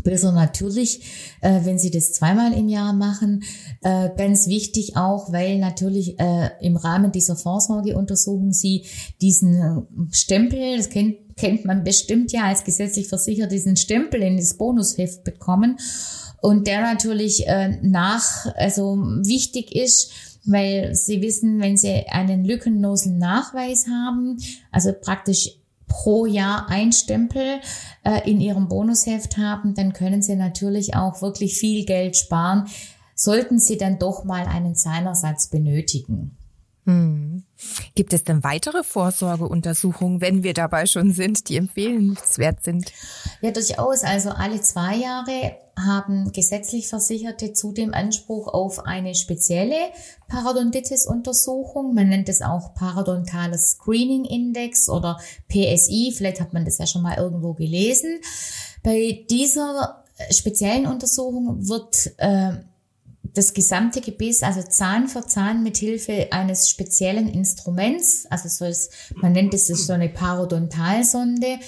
Besser 0.04 0.32
natürlich, 0.32 1.02
äh, 1.42 1.60
wenn 1.64 1.78
Sie 1.78 1.92
das 1.92 2.14
zweimal 2.14 2.54
im 2.54 2.70
Jahr 2.70 2.94
machen. 2.94 3.44
Äh, 3.82 4.10
ganz 4.16 4.48
wichtig 4.48 4.96
auch, 4.96 5.32
weil 5.32 5.60
natürlich 5.60 6.20
äh, 6.20 6.50
im 6.62 6.78
Rahmen 6.78 7.12
dieser 7.12 7.36
Vorsorgeuntersuchung 7.36 8.54
Sie 8.54 8.86
diesen 9.22 9.56
äh, 9.56 10.14
Stempel, 10.16 10.78
das 10.78 10.90
kennt, 10.90 11.36
kennt 11.36 11.66
man 11.66 11.84
bestimmt 11.84 12.32
ja 12.32 12.44
als 12.46 12.64
gesetzlich 12.64 13.08
versichert, 13.08 13.52
diesen 13.52 13.76
Stempel 13.76 14.22
in 14.22 14.38
das 14.38 14.56
Bonusheft 14.56 15.24
bekommen. 15.24 15.78
Und 16.42 16.68
der 16.68 16.82
natürlich 16.82 17.48
äh, 17.48 17.80
nach, 17.82 18.48
also 18.56 18.98
wichtig 19.24 19.76
ist, 19.76 20.12
weil 20.46 20.96
Sie 20.96 21.22
wissen, 21.22 21.60
wenn 21.60 21.78
Sie 21.78 22.08
einen 22.08 22.46
lückenlosen 22.46 23.18
Nachweis 23.18 23.86
haben, 23.88 24.38
also 24.72 24.92
praktisch 24.94 25.61
pro 25.92 26.26
Jahr 26.26 26.70
ein 26.70 26.94
Stempel 26.94 27.60
äh, 28.04 28.30
in 28.30 28.40
Ihrem 28.40 28.68
Bonusheft 28.70 29.38
haben, 29.38 29.76
dann 29.76 29.94
können 29.94 30.22
Sie 30.22 30.36
natürlich 30.36 30.96
auch 30.96 31.22
wirklich 31.22 31.58
viel 31.58 31.86
Geld 31.86 32.16
sparen, 32.16 32.68
sollten 33.14 33.60
Sie 33.60 33.78
dann 33.78 34.00
doch 34.00 34.24
mal 34.24 34.46
einen 34.46 34.76
Zahnersatz 34.76 35.50
benötigen. 35.50 36.38
Hm. 36.86 37.44
Gibt 37.94 38.14
es 38.14 38.24
denn 38.24 38.44
weitere 38.44 38.84
Vorsorgeuntersuchungen, 38.84 40.20
wenn 40.20 40.44
wir 40.44 40.54
dabei 40.54 40.88
schon 40.88 41.12
sind, 41.12 41.48
die 41.48 41.58
empfehlenswert 41.58 42.64
sind? 42.64 42.92
Ja, 43.42 43.52
durchaus. 43.52 44.04
Also 44.04 44.32
alle 44.32 44.62
zwei 44.62 44.96
Jahre 44.96 45.58
haben 45.78 46.32
gesetzlich 46.32 46.88
Versicherte 46.88 47.54
zudem 47.54 47.94
Anspruch 47.94 48.48
auf 48.48 48.86
eine 48.86 49.14
spezielle 49.14 49.76
Parodontitis-Untersuchung. 50.28 51.94
Man 51.94 52.10
nennt 52.10 52.30
es 52.30 52.42
auch 52.42 52.74
Parodontales 52.74 53.72
Screening 53.72 54.26
Index 54.26 54.90
oder 54.90 55.20
PSI. 55.50 56.14
Vielleicht 56.16 56.42
hat 56.42 56.54
man 56.54 56.66
das 56.66 56.80
ja 56.80 56.88
schon 56.88 57.04
mal 57.04 57.18
irgendwo 57.18 57.54
gelesen. 57.54 58.22
Bei 58.84 59.24
dieser 59.30 60.04
speziellen 60.32 60.88
Untersuchung 60.88 61.68
wird 61.68 62.12
äh, 62.18 62.54
das 63.34 63.54
gesamte 63.54 64.02
Gebiss, 64.02 64.44
also 64.44 64.62
Zahn 64.62 65.08
für 65.08 65.26
Zahn 65.26 65.64
mit 65.64 65.78
Hilfe 65.78 66.28
eines 66.32 66.70
speziellen 66.70 67.28
Instruments, 67.28 68.26
also 68.30 68.50
so 68.50 68.66
ist, 68.66 68.92
man 69.16 69.32
nennt 69.32 69.54
es 69.54 69.68
so 69.68 69.94
eine 69.94 70.10
Parodontalsonde, 70.10 71.60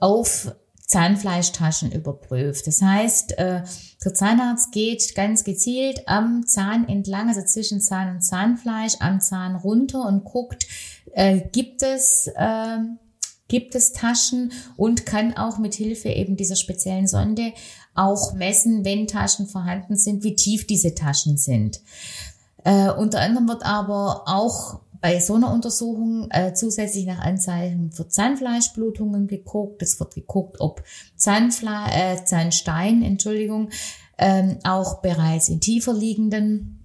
auf 0.00 0.52
Zahnfleischtaschen 0.86 1.92
überprüft. 1.92 2.66
Das 2.66 2.80
heißt, 2.80 3.38
äh, 3.38 3.62
der 4.02 4.14
Zahnarzt 4.14 4.72
geht 4.72 5.14
ganz 5.14 5.44
gezielt 5.44 6.02
am 6.06 6.46
Zahn 6.46 6.88
entlang, 6.88 7.28
also 7.28 7.42
zwischen 7.42 7.80
Zahn 7.80 8.14
und 8.14 8.22
Zahnfleisch, 8.22 8.94
am 9.00 9.20
Zahn 9.20 9.56
runter 9.56 10.06
und 10.06 10.24
guckt, 10.24 10.66
äh, 11.12 11.42
gibt 11.52 11.82
es 11.82 12.30
äh, 12.34 12.78
gibt 13.48 13.74
es 13.74 13.92
Taschen 13.92 14.52
und 14.76 15.06
kann 15.06 15.36
auch 15.36 15.58
mit 15.58 15.74
Hilfe 15.74 16.10
eben 16.10 16.36
dieser 16.36 16.56
speziellen 16.56 17.06
Sonde 17.06 17.52
auch 17.98 18.32
messen, 18.34 18.84
wenn 18.84 19.06
Taschen 19.06 19.46
vorhanden 19.46 19.96
sind, 19.96 20.22
wie 20.24 20.36
tief 20.36 20.66
diese 20.66 20.94
Taschen 20.94 21.36
sind. 21.36 21.80
Äh, 22.64 22.90
unter 22.90 23.20
anderem 23.20 23.48
wird 23.48 23.64
aber 23.64 24.22
auch 24.26 24.80
bei 25.00 25.20
so 25.20 25.34
einer 25.34 25.52
Untersuchung 25.52 26.28
äh, 26.30 26.54
zusätzlich 26.54 27.06
nach 27.06 27.20
Anzeichen 27.20 27.92
für 27.92 28.08
Zahnfleischblutungen 28.08 29.26
geguckt. 29.26 29.82
Es 29.82 30.00
wird 30.00 30.14
geguckt, 30.14 30.60
ob 30.60 30.82
Zahnfle 31.16 31.70
äh, 31.92 32.24
Zahnstein, 32.24 33.02
Entschuldigung, 33.02 33.70
ähm, 34.18 34.58
auch 34.64 35.00
bereits 35.00 35.48
in 35.48 35.60
tiefer 35.60 35.92
liegenden 35.92 36.78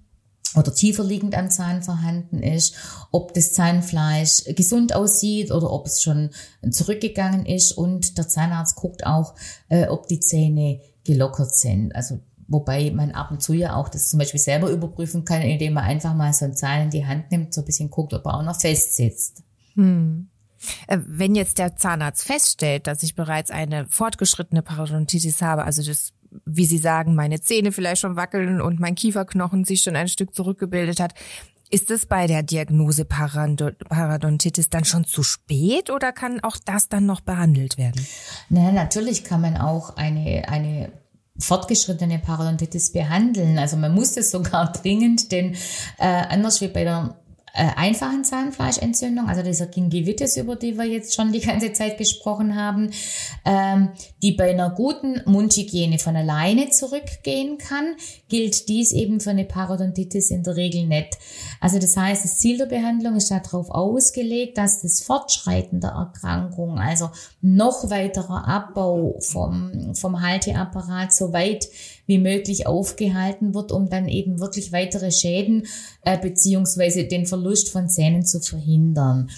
oder 0.56 0.72
tiefer 0.72 1.02
liegend 1.02 1.36
am 1.36 1.50
Zahn 1.50 1.82
vorhanden 1.82 2.40
ist, 2.40 2.76
ob 3.10 3.34
das 3.34 3.52
Zahnfleisch 3.54 4.44
gesund 4.54 4.94
aussieht 4.94 5.50
oder 5.50 5.72
ob 5.72 5.86
es 5.86 6.00
schon 6.00 6.30
zurückgegangen 6.70 7.44
ist 7.44 7.72
und 7.72 8.18
der 8.18 8.28
Zahnarzt 8.28 8.76
guckt 8.76 9.04
auch, 9.04 9.34
äh, 9.68 9.88
ob 9.88 10.06
die 10.06 10.20
Zähne 10.20 10.80
gelockert 11.04 11.54
sind. 11.54 11.94
Also 11.94 12.20
wobei 12.48 12.90
man 12.90 13.12
ab 13.12 13.30
und 13.30 13.42
zu 13.42 13.52
ja 13.52 13.76
auch 13.76 13.88
das 13.88 14.10
zum 14.10 14.18
Beispiel 14.18 14.40
selber 14.40 14.70
überprüfen 14.70 15.24
kann, 15.24 15.42
indem 15.42 15.74
man 15.74 15.84
einfach 15.84 16.14
mal 16.14 16.32
so 16.32 16.44
ein 16.44 16.54
Zahn 16.54 16.82
in 16.82 16.90
die 16.90 17.06
Hand 17.06 17.30
nimmt, 17.30 17.54
so 17.54 17.62
ein 17.62 17.64
bisschen 17.64 17.90
guckt, 17.90 18.14
ob 18.14 18.26
er 18.26 18.34
auch 18.34 18.42
noch 18.42 18.60
fest 18.60 18.96
sitzt. 18.96 19.42
Hm. 19.74 20.28
Äh, 20.86 20.98
wenn 21.06 21.34
jetzt 21.34 21.58
der 21.58 21.76
Zahnarzt 21.76 22.24
feststellt, 22.24 22.86
dass 22.86 23.02
ich 23.02 23.14
bereits 23.14 23.50
eine 23.50 23.86
fortgeschrittene 23.86 24.62
Parodontitis 24.62 25.42
habe, 25.42 25.64
also 25.64 25.82
das, 25.82 26.12
wie 26.46 26.66
Sie 26.66 26.78
sagen, 26.78 27.14
meine 27.14 27.40
Zähne 27.40 27.72
vielleicht 27.72 28.00
schon 28.00 28.16
wackeln 28.16 28.60
und 28.60 28.80
mein 28.80 28.94
Kieferknochen 28.94 29.64
sich 29.64 29.82
schon 29.82 29.96
ein 29.96 30.08
Stück 30.08 30.34
zurückgebildet 30.34 31.00
hat, 31.00 31.14
Ist 31.70 31.90
es 31.90 32.06
bei 32.06 32.26
der 32.26 32.42
Diagnose 32.42 33.04
Parodontitis 33.04 34.70
dann 34.70 34.84
schon 34.84 35.04
zu 35.04 35.22
spät 35.22 35.90
oder 35.90 36.12
kann 36.12 36.40
auch 36.40 36.56
das 36.64 36.88
dann 36.88 37.06
noch 37.06 37.20
behandelt 37.20 37.78
werden? 37.78 38.06
Na, 38.48 38.70
natürlich 38.70 39.24
kann 39.24 39.40
man 39.40 39.56
auch 39.56 39.96
eine, 39.96 40.48
eine 40.48 40.92
fortgeschrittene 41.38 42.18
Parodontitis 42.18 42.92
behandeln. 42.92 43.58
Also 43.58 43.76
man 43.76 43.94
muss 43.94 44.16
es 44.16 44.30
sogar 44.30 44.72
dringend, 44.82 45.32
denn 45.32 45.54
äh, 45.98 46.06
anders 46.06 46.60
wie 46.60 46.68
bei 46.68 46.84
der 46.84 47.16
äh, 47.54 47.68
einfachen 47.76 48.24
Zahnfleischentzündung, 48.24 49.28
also 49.28 49.42
dieser 49.42 49.66
Gingivitis, 49.66 50.36
über 50.36 50.56
die 50.56 50.76
wir 50.76 50.86
jetzt 50.86 51.14
schon 51.14 51.30
die 51.30 51.40
ganze 51.40 51.72
Zeit 51.72 51.98
gesprochen 51.98 52.56
haben, 52.56 52.90
ähm, 53.44 53.90
die 54.22 54.32
bei 54.32 54.50
einer 54.50 54.70
guten 54.70 55.22
Mundhygiene 55.24 56.00
von 56.00 56.16
alleine 56.16 56.70
zurückgehen 56.70 57.58
kann, 57.58 57.94
gilt 58.28 58.68
dies 58.68 58.90
eben 58.90 59.20
für 59.20 59.30
eine 59.30 59.44
Parodontitis 59.44 60.32
in 60.32 60.42
der 60.42 60.56
Regel 60.56 60.86
nicht. 60.86 61.16
Also 61.60 61.78
das 61.78 61.96
heißt, 61.96 62.24
das 62.24 62.38
Ziel 62.38 62.58
der 62.58 62.66
Behandlung 62.66 63.14
ist 63.14 63.30
darauf 63.30 63.70
ausgelegt, 63.70 64.58
dass 64.58 64.82
das 64.82 65.02
Fortschreiten 65.02 65.80
der 65.80 65.90
Erkrankung, 65.90 66.80
also 66.80 67.10
noch 67.40 67.88
weiterer 67.88 68.48
Abbau 68.48 69.16
vom, 69.20 69.94
vom 69.94 70.20
Halteapparat 70.20 71.14
so 71.14 71.32
weit 71.32 71.68
wie 72.06 72.18
möglich 72.18 72.66
aufgehalten 72.66 73.54
wird, 73.54 73.72
um 73.72 73.88
dann 73.88 74.08
eben 74.08 74.40
wirklich 74.40 74.72
weitere 74.72 75.10
Schäden 75.10 75.66
äh, 76.02 76.18
beziehungsweise 76.18 77.04
den 77.04 77.26
Verlust 77.26 77.70
von 77.70 77.88
Zähnen 77.88 78.24
zu 78.24 78.40
verhindern. 78.40 79.30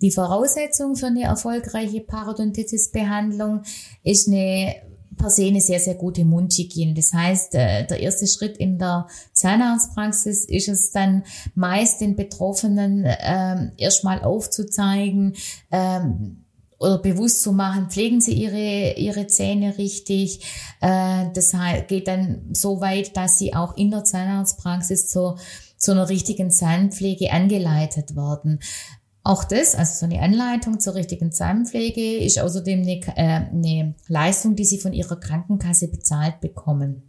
Die 0.00 0.10
Voraussetzung 0.10 0.96
für 0.96 1.06
eine 1.06 1.22
erfolgreiche 1.22 2.00
Parodontitis-Behandlung 2.00 3.62
ist 4.02 4.28
eine 4.28 4.74
per 5.16 5.30
se 5.30 5.46
eine 5.46 5.60
sehr, 5.60 5.80
sehr 5.80 5.94
gute 5.94 6.24
Mundhygiene. 6.24 6.94
Das 6.94 7.12
heißt, 7.12 7.54
äh, 7.54 7.86
der 7.86 8.00
erste 8.00 8.26
Schritt 8.26 8.56
in 8.56 8.78
der 8.78 9.06
Zahnarztpraxis 9.32 10.44
ist 10.44 10.68
es 10.68 10.90
dann 10.90 11.24
meist 11.54 12.00
den 12.00 12.16
Betroffenen 12.16 13.06
ähm, 13.06 13.72
erstmal 13.76 14.22
aufzuzeigen, 14.22 15.34
ähm, 15.70 16.43
oder 16.78 16.98
bewusst 16.98 17.42
zu 17.42 17.52
machen, 17.52 17.88
pflegen 17.90 18.20
sie 18.20 18.34
ihre, 18.34 18.94
ihre 18.98 19.26
Zähne 19.26 19.78
richtig. 19.78 20.40
Äh, 20.80 21.26
das 21.32 21.54
geht 21.88 22.08
dann 22.08 22.42
so 22.52 22.80
weit, 22.80 23.16
dass 23.16 23.38
sie 23.38 23.54
auch 23.54 23.76
in 23.76 23.90
der 23.90 24.04
Zahnarztpraxis 24.04 25.08
zur, 25.08 25.38
zu 25.76 25.92
einer 25.92 26.08
richtigen 26.08 26.50
Zahnpflege 26.50 27.32
angeleitet 27.32 28.16
werden. 28.16 28.60
Auch 29.22 29.44
das, 29.44 29.74
also 29.74 30.00
so 30.00 30.04
eine 30.04 30.20
Anleitung 30.20 30.80
zur 30.80 30.94
richtigen 30.94 31.32
Zahnpflege, 31.32 32.18
ist 32.18 32.38
außerdem 32.38 32.82
eine, 32.82 33.00
äh, 33.16 33.46
eine 33.50 33.94
Leistung, 34.06 34.54
die 34.54 34.66
sie 34.66 34.78
von 34.78 34.92
ihrer 34.92 35.18
Krankenkasse 35.18 35.88
bezahlt 35.88 36.40
bekommen. 36.40 37.02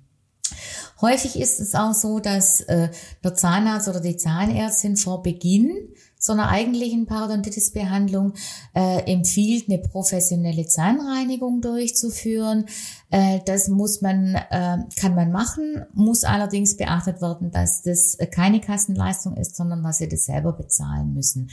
Häufig 1.02 1.38
ist 1.38 1.60
es 1.60 1.76
auch 1.76 1.94
so, 1.94 2.20
dass 2.20 2.62
äh, 2.62 2.90
der 3.24 3.36
Zahnarzt 3.36 3.90
oder 3.90 4.00
die 4.00 4.16
Zahnärztin 4.16 4.96
vor 4.96 5.24
Beginn 5.24 5.90
so 6.26 6.34
einer 6.34 6.50
eigentlichen 6.50 7.06
Parodontitis-Behandlung 7.06 8.34
äh, 8.74 9.12
empfiehlt, 9.12 9.70
eine 9.70 9.78
professionelle 9.78 10.66
Zahnreinigung 10.66 11.62
durchzuführen. 11.62 12.66
Äh, 13.12 13.40
das 13.46 13.68
muss 13.68 14.02
man, 14.02 14.36
äh, 14.36 14.78
kann 15.00 15.16
man 15.16 15.32
machen, 15.32 15.86
muss 15.94 16.24
allerdings 16.24 16.78
beachtet 16.78 17.22
werden, 17.22 17.52
dass 17.52 17.84
das 17.84 18.18
keine 18.32 18.60
Kassenleistung 18.60 19.38
ist, 19.38 19.56
sondern 19.56 19.84
dass 19.84 20.00
sie 20.00 20.10
das 20.10 20.26
selber 20.26 20.54
bezahlen 20.54 21.14
müssen. 21.14 21.52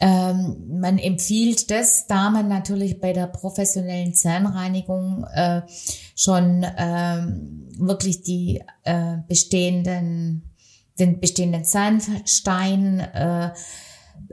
Ähm, 0.00 0.80
man 0.80 0.98
empfiehlt 0.98 1.70
das, 1.70 2.08
da 2.08 2.30
man 2.30 2.48
natürlich 2.48 3.00
bei 3.00 3.12
der 3.12 3.28
professionellen 3.28 4.14
Zahnreinigung 4.14 5.24
äh, 5.32 5.62
schon 6.16 6.66
ähm, 6.76 7.68
wirklich 7.78 8.22
die 8.22 8.62
äh, 8.82 9.18
bestehenden 9.28 10.48
den 10.98 11.20
bestehenden 11.20 11.64
Zahnstein 11.64 13.00
äh, 13.00 13.50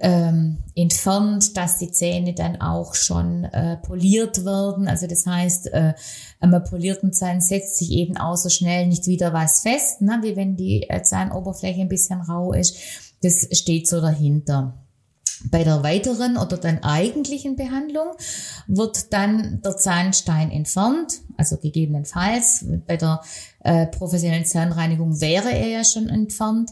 ähm, 0.01 0.58
entfernt, 0.75 1.56
dass 1.58 1.77
die 1.77 1.91
Zähne 1.91 2.34
dann 2.34 2.62
auch 2.62 2.96
schon 2.96 3.44
äh, 3.46 3.77
poliert 3.77 4.46
werden. 4.46 4.88
Also 4.88 5.08
das 5.08 5.25
heißt, 5.25 5.68
äh, 5.74 5.94
am 6.39 6.63
polierten 6.63 7.13
Zahn 7.13 7.41
setzt 7.41 7.77
sich 7.77 7.91
eben 7.91 8.18
auch 8.18 8.38
so 8.38 8.50
schnell 8.50 8.88
nicht 8.88 9.08
wieder 9.08 9.34
was 9.34 9.62
fest, 9.62 10.01
ne, 10.01 10.20
wie 10.22 10.36
wenn 10.36 10.56
die 10.56 10.89
äh, 10.89 11.01
Zahnoberfläche 11.01 11.82
ein 11.82 11.89
bisschen 11.89 12.22
rau 12.22 12.53
ist. 12.53 12.77
Das 13.22 13.48
steht 13.58 13.88
so 13.88 14.01
dahinter. 14.01 14.86
Bei 15.51 15.63
der 15.63 15.84
weiteren 15.84 16.36
oder 16.36 16.58
dann 16.58 16.84
eigentlichen 16.84 17.56
Behandlung 17.56 18.08
wird 18.68 19.13
dann 19.13 19.62
der 19.62 19.77
Zahnstein 19.77 20.51
entfernt, 20.51 21.22
also 21.38 21.56
gegebenenfalls 21.56 22.65
bei 22.86 22.98
der 22.98 23.22
äh, 23.62 23.88
professionellen 23.88 24.46
Zahnreinigung 24.46 25.22
wäre 25.22 25.50
er 25.50 25.67
ja 25.67 25.84
schon 25.86 26.10
entfernt. 26.10 26.71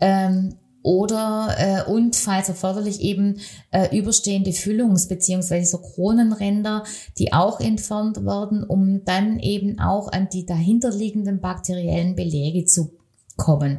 Ähm, 0.00 0.54
oder 0.84 1.56
äh, 1.56 1.90
und 1.90 2.14
falls 2.14 2.50
erforderlich 2.50 3.00
eben 3.00 3.40
äh, 3.70 3.96
überstehende 3.98 4.52
Füllungs- 4.52 5.08
beziehungsweise 5.08 5.70
so 5.70 5.78
Kronenränder, 5.78 6.84
die 7.18 7.32
auch 7.32 7.58
entfernt 7.58 8.24
werden, 8.24 8.62
um 8.62 9.02
dann 9.04 9.40
eben 9.40 9.80
auch 9.80 10.12
an 10.12 10.28
die 10.30 10.44
dahinterliegenden 10.44 11.40
bakteriellen 11.40 12.14
Belege 12.14 12.66
zu 12.66 12.92
kommen. 13.36 13.78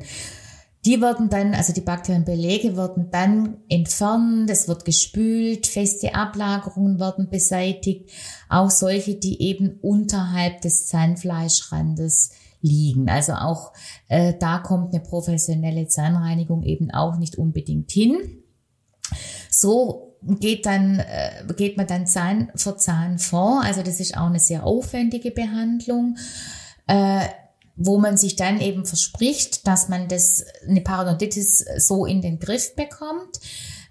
Die 0.84 1.00
werden 1.00 1.30
dann, 1.30 1.54
also 1.54 1.74
die 1.74 1.82
Bakterienbelege 1.82 2.76
werden 2.76 3.10
dann 3.12 3.58
entfernt, 3.70 4.50
es 4.50 4.68
wird 4.68 4.86
gespült, 4.86 5.68
feste 5.68 6.14
Ablagerungen 6.14 7.00
werden 7.00 7.30
beseitigt, 7.30 8.10
auch 8.50 8.70
solche, 8.70 9.16
die 9.16 9.42
eben 9.42 9.80
unterhalb 9.82 10.62
des 10.62 10.88
Zahnfleischrandes 10.88 12.32
liegen. 12.66 13.10
Also 13.10 13.34
auch 13.34 13.74
äh, 14.08 14.34
da 14.40 14.60
kommt 14.60 14.94
eine 14.94 15.04
professionelle 15.04 15.88
Zahnreinigung 15.88 16.64
eben 16.64 16.92
auch 16.92 17.18
nicht 17.18 17.38
unbedingt 17.38 17.92
hin. 17.92 18.18
So 19.50 20.18
geht 20.22 20.66
dann 20.66 21.00
äh, 21.00 21.54
geht 21.56 21.78
man 21.78 21.88
dann 21.88 22.08
Zahn 22.08 22.52
für 22.56 22.78
Zahn 22.78 23.20
vor. 23.20 23.62
Also 23.64 23.84
das 23.84 24.00
ist 24.00 24.18
auch 24.18 24.28
eine 24.28 24.40
sehr 24.40 24.66
aufwendige 24.66 25.32
Behandlung. 25.32 26.18
Äh, 26.88 27.26
wo 27.78 27.98
man 27.98 28.16
sich 28.16 28.38
dann 28.38 28.62
eben 28.62 28.86
verspricht, 28.86 29.68
dass 29.68 29.90
man 29.90 30.08
das 30.08 30.46
eine 30.66 30.82
Parodontitis 30.82 31.66
so 31.78 32.06
in 32.06 32.22
den 32.22 32.40
Griff 32.40 32.74
bekommt. 32.76 33.40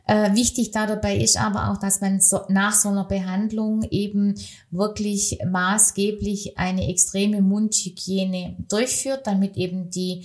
Äh, 0.07 0.35
wichtig 0.35 0.71
da 0.71 0.87
dabei 0.87 1.17
ist 1.17 1.41
aber 1.41 1.71
auch, 1.71 1.79
dass 1.79 2.01
man 2.01 2.21
so, 2.21 2.41
nach 2.49 2.75
so 2.75 2.91
einer 2.91 3.05
Behandlung 3.05 3.85
eben 3.91 4.35
wirklich 4.71 5.39
maßgeblich 5.47 6.59
eine 6.59 6.89
extreme 6.89 7.41
Mundhygiene 7.41 8.57
durchführt, 8.69 9.27
damit 9.27 9.57
eben 9.57 9.89
die 9.89 10.25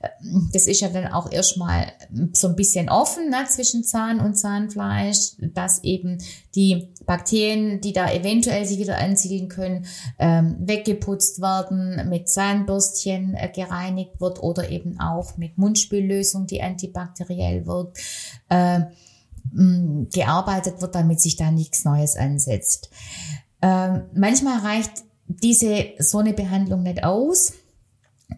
äh, 0.00 0.08
das 0.52 0.66
ist 0.66 0.80
ja 0.80 0.88
dann 0.88 1.08
auch 1.08 1.30
erstmal 1.30 1.92
so 2.32 2.48
ein 2.48 2.56
bisschen 2.56 2.88
offen 2.88 3.28
ne, 3.28 3.44
zwischen 3.50 3.84
Zahn 3.84 4.20
und 4.20 4.34
Zahnfleisch, 4.34 5.32
dass 5.38 5.84
eben 5.84 6.18
die 6.54 6.88
Bakterien, 7.04 7.82
die 7.82 7.92
da 7.92 8.10
eventuell 8.10 8.64
sich 8.64 8.78
wieder 8.78 8.96
ansiedeln 8.96 9.48
können, 9.48 9.84
ähm, 10.18 10.56
weggeputzt 10.60 11.42
werden, 11.42 12.08
mit 12.08 12.30
Zahnbürstchen 12.30 13.34
äh, 13.34 13.50
gereinigt 13.54 14.20
wird 14.20 14.42
oder 14.42 14.70
eben 14.70 14.98
auch 15.00 15.36
mit 15.36 15.58
Mundspüllösung, 15.58 16.46
die 16.46 16.62
antibakteriell 16.62 17.66
wirkt. 17.66 17.98
Äh, 18.48 18.82
gearbeitet 20.12 20.80
wird, 20.80 20.94
damit 20.94 21.20
sich 21.20 21.36
da 21.36 21.50
nichts 21.50 21.84
Neues 21.84 22.16
ansetzt. 22.16 22.90
Ähm, 23.62 24.02
manchmal 24.14 24.60
reicht 24.60 24.92
diese 25.26 25.86
so 25.98 26.18
eine 26.18 26.32
Behandlung 26.32 26.82
nicht 26.82 27.04
aus 27.04 27.52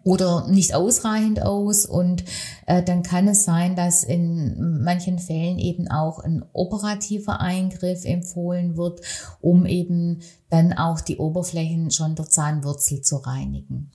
oder 0.03 0.47
nicht 0.47 0.73
ausreichend 0.73 1.41
aus 1.41 1.85
und 1.85 2.23
äh, 2.65 2.81
dann 2.81 3.03
kann 3.03 3.27
es 3.27 3.43
sein, 3.43 3.75
dass 3.75 4.03
in 4.03 4.81
manchen 4.83 5.19
Fällen 5.19 5.59
eben 5.59 5.89
auch 5.89 6.19
ein 6.19 6.43
operativer 6.53 7.39
Eingriff 7.39 8.05
empfohlen 8.05 8.77
wird, 8.77 9.01
um 9.41 9.65
eben 9.65 10.21
dann 10.49 10.73
auch 10.73 11.01
die 11.01 11.17
Oberflächen 11.17 11.91
schon 11.91 12.15
der 12.15 12.29
Zahnwurzel 12.29 13.01
zu 13.01 13.17
reinigen. 13.17 13.91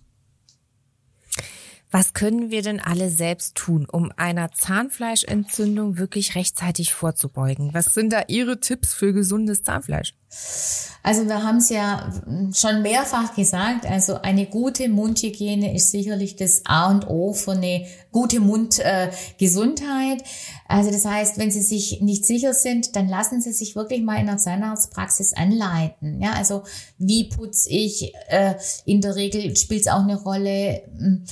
Was 1.98 2.12
können 2.12 2.50
wir 2.50 2.60
denn 2.60 2.78
alle 2.78 3.08
selbst 3.08 3.54
tun, 3.54 3.86
um 3.90 4.12
einer 4.18 4.52
Zahnfleischentzündung 4.52 5.96
wirklich 5.96 6.34
rechtzeitig 6.34 6.92
vorzubeugen? 6.92 7.72
Was 7.72 7.94
sind 7.94 8.12
da 8.12 8.24
Ihre 8.28 8.60
Tipps 8.60 8.92
für 8.92 9.14
gesundes 9.14 9.62
Zahnfleisch? 9.62 10.12
Also 11.02 11.26
wir 11.26 11.42
haben 11.42 11.56
es 11.56 11.70
ja 11.70 12.12
schon 12.52 12.82
mehrfach 12.82 13.34
gesagt, 13.34 13.86
also 13.86 14.20
eine 14.20 14.44
gute 14.44 14.90
Mundhygiene 14.90 15.74
ist 15.74 15.90
sicherlich 15.90 16.36
das 16.36 16.66
A 16.66 16.90
und 16.90 17.08
O 17.08 17.32
für 17.32 17.52
eine 17.52 17.86
gute 18.12 18.40
Mundgesundheit. 18.40 20.20
Äh, 20.20 20.24
also 20.68 20.90
das 20.90 21.06
heißt, 21.06 21.38
wenn 21.38 21.50
Sie 21.50 21.62
sich 21.62 22.02
nicht 22.02 22.26
sicher 22.26 22.52
sind, 22.52 22.94
dann 22.94 23.08
lassen 23.08 23.40
Sie 23.40 23.52
sich 23.52 23.74
wirklich 23.74 24.02
mal 24.02 24.20
in 24.20 24.26
der 24.26 24.36
Zahnarztpraxis 24.36 25.32
anleiten. 25.32 26.20
Ja, 26.20 26.32
also 26.32 26.64
wie 26.98 27.30
putze 27.30 27.70
ich? 27.70 28.12
Äh, 28.28 28.56
in 28.84 29.00
der 29.00 29.16
Regel 29.16 29.56
spielt 29.56 29.82
es 29.82 29.88
auch 29.88 30.02
eine 30.02 30.20
Rolle 30.20 30.82
hm, 30.98 31.24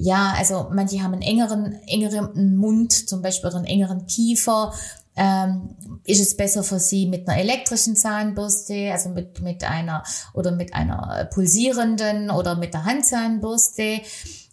ja, 0.00 0.32
also 0.38 0.68
manche 0.72 1.02
haben 1.02 1.12
einen 1.12 1.22
engeren, 1.22 1.72
engeren 1.86 2.56
Mund, 2.56 2.92
zum 2.92 3.20
Beispiel 3.20 3.50
einen 3.50 3.64
engeren 3.64 4.06
Kiefer. 4.06 4.72
Ähm, 5.16 5.74
ist 6.04 6.20
es 6.20 6.36
besser 6.36 6.62
für 6.62 6.78
sie 6.78 7.06
mit 7.06 7.28
einer 7.28 7.38
elektrischen 7.38 7.96
Zahnbürste, 7.96 8.92
also 8.92 9.08
mit, 9.08 9.42
mit 9.42 9.64
einer 9.64 10.04
oder 10.34 10.52
mit 10.52 10.72
einer 10.72 11.28
pulsierenden 11.34 12.30
oder 12.30 12.54
mit 12.54 12.74
der 12.74 12.84
Handzahnbürste? 12.84 14.00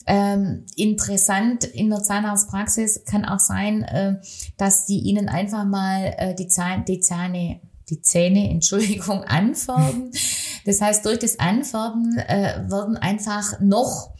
Ähm, 0.07 0.65
interessant 0.75 1.63
in 1.63 1.91
der 1.91 2.01
Zahnarztpraxis 2.01 3.05
kann 3.05 3.23
auch 3.23 3.39
sein, 3.39 3.83
äh, 3.83 4.15
dass 4.57 4.85
die 4.85 4.99
ihnen 4.99 5.29
einfach 5.29 5.65
mal 5.65 6.15
äh, 6.17 6.33
die, 6.33 6.47
Zahn, 6.47 6.85
die 6.85 6.99
Zähne 6.99 7.59
die 7.89 8.01
Zähne, 8.01 8.49
Entschuldigung, 8.49 9.23
anfärben. 9.23 10.11
Das 10.65 10.81
heißt, 10.81 11.05
durch 11.05 11.19
das 11.19 11.37
Anfärben 11.37 12.17
äh, 12.17 12.67
werden 12.71 12.97
einfach 12.97 13.59
noch 13.59 14.14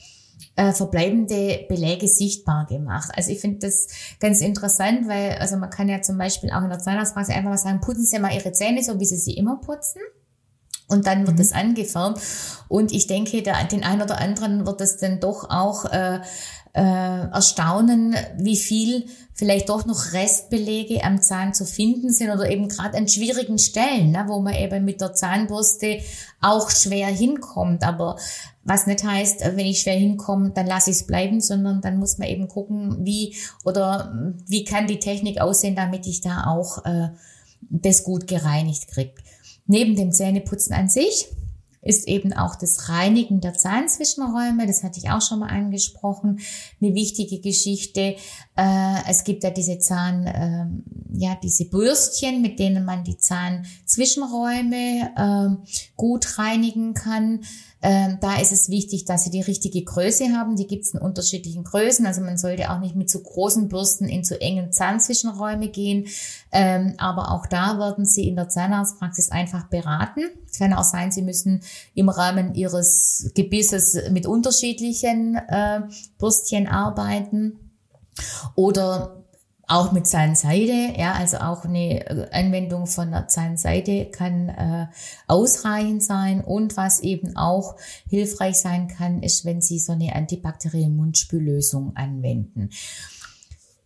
äh, 0.56 0.72
verbleibende 0.72 1.66
Beläge 1.68 2.08
sichtbar 2.08 2.66
gemacht. 2.66 3.12
Also 3.16 3.32
ich 3.32 3.40
finde 3.40 3.60
das 3.60 3.88
ganz 4.20 4.42
interessant, 4.42 5.08
weil 5.08 5.34
also 5.40 5.58
man 5.58 5.70
kann 5.70 5.90
ja 5.90 6.02
zum 6.02 6.18
Beispiel 6.18 6.52
auch 6.52 6.64
in 6.64 6.70
der 6.70 6.80
Zahnarztpraxis 6.80 7.36
einfach 7.36 7.50
mal 7.50 7.58
sagen, 7.58 7.82
putzen 7.82 8.06
Sie 8.06 8.20
mal 8.20 8.34
Ihre 8.34 8.52
Zähne 8.52 8.84
so, 8.84 9.00
wie 9.00 9.06
Sie 9.06 9.18
sie 9.18 9.34
immer 9.34 9.58
putzen. 9.58 10.02
Und 10.88 11.08
dann 11.08 11.26
wird 11.26 11.38
mhm. 11.38 11.42
es 11.42 11.52
angefärbt. 11.52 12.22
Und 12.68 12.92
ich 12.92 13.08
denke, 13.08 13.42
der, 13.42 13.64
den 13.66 13.84
einen 13.84 14.02
oder 14.02 14.20
anderen 14.20 14.66
wird 14.66 14.82
es 14.82 14.98
dann 14.98 15.20
doch 15.20 15.50
auch 15.50 15.86
äh, 15.86 16.22
äh, 16.76 17.30
erstaunen, 17.32 18.16
wie 18.38 18.58
viel 18.58 19.06
vielleicht 19.34 19.70
doch 19.70 19.86
noch 19.86 20.12
Restbelege 20.12 21.04
am 21.04 21.22
Zahn 21.22 21.54
zu 21.54 21.66
finden 21.66 22.12
sind 22.12 22.30
oder 22.32 22.50
eben 22.50 22.68
gerade 22.68 22.98
an 22.98 23.08
schwierigen 23.08 23.58
Stellen, 23.58 24.12
ne, 24.12 24.26
wo 24.28 24.42
man 24.42 24.56
eben 24.56 24.84
mit 24.84 25.00
der 25.00 25.14
Zahnbürste 25.14 26.00
auch 26.42 26.70
schwer 26.70 27.08
hinkommt. 27.08 27.84
Aber 27.84 28.18
was 28.64 28.88
nicht 28.88 29.06
heißt, 29.06 29.42
wenn 29.42 29.66
ich 29.66 29.82
schwer 29.82 29.98
hinkomme, 29.98 30.50
dann 30.50 30.68
lasse 30.68 30.92
ich 30.92 30.98
es 30.98 31.08
bleiben, 31.08 31.40
sondern 31.40 31.80
dann 31.80 31.98
muss 31.98 32.18
man 32.18 32.28
eben 32.28 32.50
gucken, 32.50 33.06
wie 33.06 33.36
oder 33.64 34.34
wie 34.48 34.66
kann 34.66 34.88
die 34.88 35.00
Technik 35.00 35.40
aussehen, 35.40 35.76
damit 35.76 36.06
ich 36.08 36.20
da 36.20 36.48
auch 36.48 36.84
äh, 36.84 37.10
das 37.70 38.04
gut 38.04 38.28
gereinigt 38.28 38.90
kriege. 38.90 39.14
Neben 39.66 39.96
dem 39.96 40.12
Zähneputzen 40.12 40.74
an 40.76 40.90
sich 40.90 41.28
ist 41.86 42.08
eben 42.08 42.34
auch 42.34 42.56
das 42.56 42.90
Reinigen 42.90 43.40
der 43.40 43.54
Zahnzwischenräume, 43.54 44.66
das 44.68 44.84
hatte 44.84 45.00
ich 45.00 45.12
auch 45.12 45.22
schon 45.22 45.40
mal 45.40 45.50
angesprochen, 45.50 46.40
eine 46.82 46.96
wichtige 46.96 47.40
Geschichte. 47.40 48.16
Äh, 48.58 48.96
es 49.08 49.24
gibt 49.24 49.44
ja 49.44 49.52
diese 49.52 49.78
Zahn, 49.80 50.26
äh, 50.26 50.66
ja, 51.14 51.38
diese 51.42 51.66
Bürstchen, 51.66 52.42
mit 52.42 52.58
denen 52.60 52.86
man 52.86 53.04
die 53.04 53.18
Zahnzwischenräume 53.18 55.12
äh, 55.16 55.50
gut 55.96 56.40
reinigen 56.40 56.96
kann. 56.96 57.42
Ähm, 57.88 58.18
da 58.20 58.40
ist 58.42 58.52
es 58.52 58.70
wichtig, 58.72 59.06
dass 59.06 59.26
sie 59.26 59.30
die 59.30 59.42
richtige 59.42 59.84
Größe 59.84 60.30
haben. 60.30 60.56
Die 60.56 60.66
gibt 60.66 60.86
es 60.86 60.96
in 60.96 61.00
unterschiedlichen 61.00 61.64
Größen. 61.64 62.04
Also 62.08 62.22
man 62.22 62.36
sollte 62.36 62.72
auch 62.72 62.80
nicht 62.80 62.96
mit 62.96 63.12
zu 63.12 63.22
großen 63.22 63.68
Bürsten 63.68 64.10
in 64.10 64.24
zu 64.24 64.42
engen 64.42 64.72
Zahnzwischenräume 64.72 65.70
gehen. 65.70 66.08
Ähm, 66.52 66.96
aber 66.98 67.32
auch 67.32 67.46
da 67.46 67.78
werden 67.78 68.04
sie 68.04 68.28
in 68.28 68.38
der 68.38 68.50
Zahnarztpraxis 68.50 69.30
einfach 69.30 69.68
beraten. 69.68 70.22
Es 70.50 70.58
kann 70.58 70.74
auch 70.74 70.84
sein, 70.84 71.12
sie 71.12 71.22
müssen 71.22 71.62
im 71.94 72.10
Rahmen 72.10 72.56
ihres 72.56 73.30
Gebisses 73.36 73.96
mit 74.10 74.26
unterschiedlichen 74.26 75.36
äh, 75.36 75.82
Bürstchen 76.18 76.66
arbeiten. 76.66 77.60
Oder 78.56 79.25
auch 79.68 79.92
mit 79.92 80.08
Zahnseide, 80.08 80.94
ja, 80.98 81.14
also 81.14 81.38
auch 81.38 81.66
eine 81.66 82.06
äh, 82.06 82.30
Anwendung 82.32 82.88
von 82.88 83.12
der 83.12 83.28
Zahnseide 83.28 84.06
kann 84.06 84.50
äh, 84.50 84.88
ausreichend 85.28 86.04
sein. 86.04 86.42
Und 86.42 86.78
was 86.78 87.00
eben 87.00 87.36
auch 87.36 87.76
hilfreich 88.10 88.58
sein 88.58 88.88
kann, 88.88 89.24
ist, 89.24 89.46
wenn 89.46 89.62
Sie 89.62 89.80
so 89.80 89.94
eine 89.94 90.16
antibakterielle 90.16 90.90
Mundspüllösung 90.90 91.96
anwenden. 91.96 92.70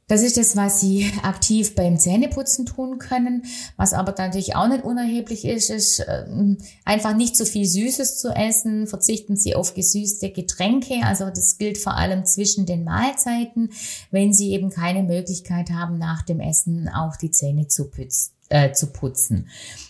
Das 0.10 0.24
ist 0.24 0.38
das, 0.38 0.58
was 0.58 0.82
Sie 0.82 1.10
aktiv 1.22 1.76
beim 1.76 2.00
Zähneputzen 2.00 2.65
tun 2.65 2.98
können. 2.98 3.45
Was 3.78 3.93
aber 3.93 4.15
natürlich 4.17 4.56
auch 4.56 4.67
nicht 4.67 4.84
unerheblich 4.84 5.45
ist, 5.45 5.69
ist 5.69 6.04
ähm, 6.08 6.58
einfach 6.84 7.15
nicht 7.15 7.38
zu 7.38 7.45
viel 7.45 7.65
Süßes 7.65 8.19
zu 8.19 8.30
essen. 8.30 8.88
Verzichten 8.88 9.38
Sie 9.38 9.54
auf 9.56 9.76
gesüßte 9.76 10.32
Getränke. 10.32 10.95
Also 11.04 11.30
das 11.30 11.60
gilt 11.60 11.78
vor 11.78 11.95
allem 11.95 12.26
zwischen 12.26 12.65
den 12.65 12.84
Mahlzeiten, 12.84 13.69
wenn 14.10 14.34
Sie 14.34 14.50
eben 14.50 14.72
keine 14.72 15.04
Möglichkeit 15.04 15.69
haben, 15.69 16.00
nach 16.00 16.24
dem 16.24 16.39
Essen 16.39 16.89
auch 16.89 17.15
die 17.15 17.30
Zähne 17.30 17.67
zu 17.67 17.89
putzen 17.89 18.32
äh, 18.50 18.72
zu 18.72 18.88
putzen. 18.88 19.48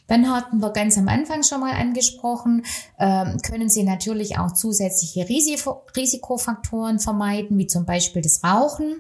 Dann 0.08 0.30
hatten 0.30 0.60
wir 0.60 0.72
ganz 0.72 0.98
am 0.98 1.08
Anfang 1.08 1.44
schon 1.44 1.62
mal 1.62 1.76
angesprochen, 1.76 2.66
ähm, 3.00 3.38
können 3.42 3.70
Sie 3.70 3.84
natürlich 3.84 4.38
auch 4.38 4.52
zusätzliche 4.52 5.30
Risiko 5.30 5.84
Risikofaktoren 5.96 7.00
vermeiden, 7.00 7.58
wie 7.58 7.68
zum 7.68 7.86
Beispiel 7.86 8.22
das 8.22 8.44
Rauchen. 8.44 8.98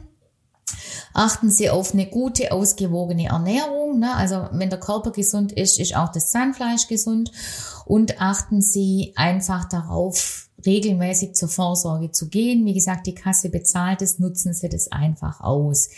Achten 1.14 1.50
Sie 1.50 1.70
auf 1.70 1.94
eine 1.94 2.08
gute, 2.08 2.52
ausgewogene 2.52 3.28
Ernährung. 3.28 4.00
Ne? 4.00 4.16
Also 4.16 4.48
wenn 4.52 4.70
der 4.70 4.80
Körper 4.80 5.12
gesund 5.12 5.52
ist, 5.52 5.80
ist 5.80 5.96
auch 5.96 6.12
das 6.12 6.32
Zahnfleisch 6.32 6.88
gesund. 6.88 7.32
Und 7.86 8.22
achten 8.22 8.62
Sie 8.62 9.14
einfach 9.16 9.68
darauf, 9.68 10.50
regelmäßig 10.66 11.36
zur 11.36 11.50
Vorsorge 11.50 12.12
zu 12.12 12.30
gehen. 12.30 12.66
Wie 12.66 12.74
gesagt, 12.74 13.08
die 13.08 13.16
Kasse 13.16 13.50
bezahlt 13.50 14.02
es, 14.02 14.20
nutzen 14.20 14.54
Sie 14.54 14.70
das 14.70 14.92
einfach 14.92 15.42
aus. 15.42 15.90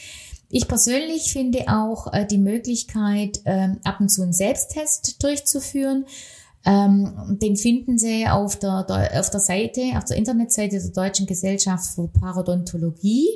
Ich 0.49 0.67
persönlich 0.67 1.31
finde 1.31 1.65
auch 1.67 2.11
äh, 2.13 2.25
die 2.25 2.37
Möglichkeit, 2.37 3.41
äh, 3.45 3.69
ab 3.83 3.99
und 3.99 4.09
zu 4.09 4.21
einen 4.21 4.33
Selbsttest 4.33 5.23
durchzuführen. 5.23 6.05
Ähm, 6.65 7.37
den 7.41 7.55
finden 7.55 7.97
Sie 7.97 8.27
auf 8.27 8.59
der, 8.59 8.85
auf 9.15 9.29
der 9.29 9.39
Seite, 9.39 9.81
auf 9.97 10.05
der 10.05 10.17
Internetseite 10.17 10.79
der 10.79 10.91
Deutschen 10.91 11.25
Gesellschaft 11.25 11.95
für 11.95 12.07
Parodontologie. 12.07 13.27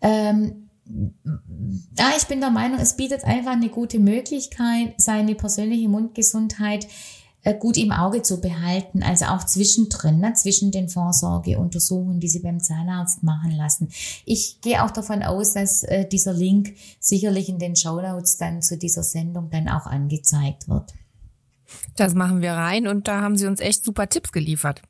Ähm, 0.00 0.61
ja, 0.86 2.12
ich 2.16 2.26
bin 2.26 2.40
der 2.40 2.50
Meinung, 2.50 2.78
es 2.78 2.96
bietet 2.96 3.24
einfach 3.24 3.52
eine 3.52 3.68
gute 3.68 3.98
Möglichkeit, 3.98 4.94
seine 4.98 5.34
persönliche 5.34 5.88
Mundgesundheit 5.88 6.86
äh, 7.44 7.54
gut 7.54 7.76
im 7.76 7.92
Auge 7.92 8.22
zu 8.22 8.40
behalten, 8.40 9.02
also 9.02 9.26
auch 9.26 9.44
zwischendrin, 9.44 10.20
ne, 10.20 10.32
zwischen 10.34 10.70
den 10.70 10.88
Vorsorgeuntersuchungen, 10.88 12.20
die 12.20 12.28
Sie 12.28 12.40
beim 12.40 12.60
Zahnarzt 12.60 13.22
machen 13.22 13.50
lassen. 13.52 13.88
Ich 14.24 14.60
gehe 14.60 14.84
auch 14.84 14.90
davon 14.90 15.22
aus, 15.22 15.54
dass 15.54 15.82
äh, 15.82 16.06
dieser 16.06 16.32
Link 16.32 16.74
sicherlich 17.00 17.48
in 17.48 17.58
den 17.58 17.76
Show 17.76 18.00
Notes 18.00 18.36
dann 18.36 18.62
zu 18.62 18.78
dieser 18.78 19.02
Sendung 19.02 19.50
dann 19.50 19.68
auch 19.68 19.86
angezeigt 19.86 20.68
wird. 20.68 20.94
Das 21.96 22.14
machen 22.14 22.42
wir 22.42 22.52
rein 22.52 22.86
und 22.86 23.08
da 23.08 23.22
haben 23.22 23.36
Sie 23.36 23.46
uns 23.46 23.60
echt 23.60 23.84
super 23.84 24.08
Tipps 24.08 24.30
geliefert. 24.30 24.82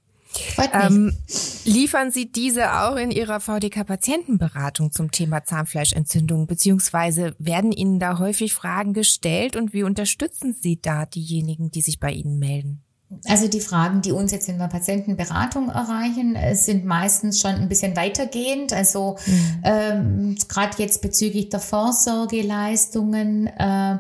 Ähm, 0.73 1.17
liefern 1.65 2.11
Sie 2.11 2.31
diese 2.31 2.81
auch 2.81 2.97
in 2.97 3.11
Ihrer 3.11 3.41
VDK-Patientenberatung 3.41 4.93
zum 4.93 5.11
Thema 5.11 5.45
Zahnfleischentzündung, 5.45 6.47
beziehungsweise 6.47 7.35
werden 7.39 7.73
Ihnen 7.73 7.99
da 7.99 8.19
häufig 8.19 8.55
Fragen 8.55 8.93
gestellt 8.93 9.57
und 9.57 9.73
wie 9.73 9.83
unterstützen 9.83 10.55
Sie 10.59 10.81
da 10.81 11.07
diejenigen, 11.07 11.71
die 11.71 11.83
sich 11.83 12.01
bei 12.01 12.13
Ihnen 12.13 12.39
melden? 12.39 12.83
Also 13.27 13.49
die 13.49 13.61
Fragen, 13.61 14.01
die 14.01 14.13
uns 14.13 14.33
jetzt 14.33 14.49
in 14.49 14.59
der 14.59 14.69
Patientenberatung 14.69 15.69
erreichen, 15.69 16.37
sind 16.55 16.87
meistens 16.87 17.41
schon 17.41 17.51
ein 17.55 17.69
bisschen 17.69 17.95
weitergehend. 17.97 18.73
Also 18.73 19.19
mhm. 19.27 19.61
ähm, 19.65 20.37
gerade 20.49 20.79
jetzt 20.79 21.03
bezüglich 21.03 21.51
der 21.51 21.61
Vorsorgeleistungen. 21.61 23.49
Äh, 23.49 23.99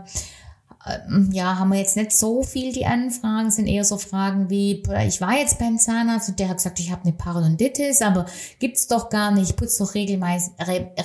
ja, 1.31 1.59
haben 1.59 1.71
wir 1.71 1.79
jetzt 1.79 1.97
nicht 1.97 2.11
so 2.13 2.43
viel 2.43 2.73
die 2.73 2.87
Anfragen, 2.87 3.53
sind 3.53 3.69
eher 3.69 3.85
so 3.85 3.99
Fragen 3.99 4.51
wie, 4.51 4.83
ich 5.07 5.21
war 5.21 5.39
jetzt 5.39 5.61
beim 5.61 5.79
Zahnarzt 5.79 6.31
und 6.31 6.41
der 6.41 6.49
hat 6.49 6.57
gesagt, 6.57 6.81
ich 6.81 6.91
habe 6.91 7.03
eine 7.05 7.13
Parodontitis, 7.13 8.03
aber 8.03 8.27
gibt's 8.59 8.89
doch 8.89 9.09
gar 9.09 9.31
nicht, 9.31 9.51
ich 9.51 9.57
putze 9.57 9.85
doch 9.85 9.95
regelmäßig, 9.95 10.55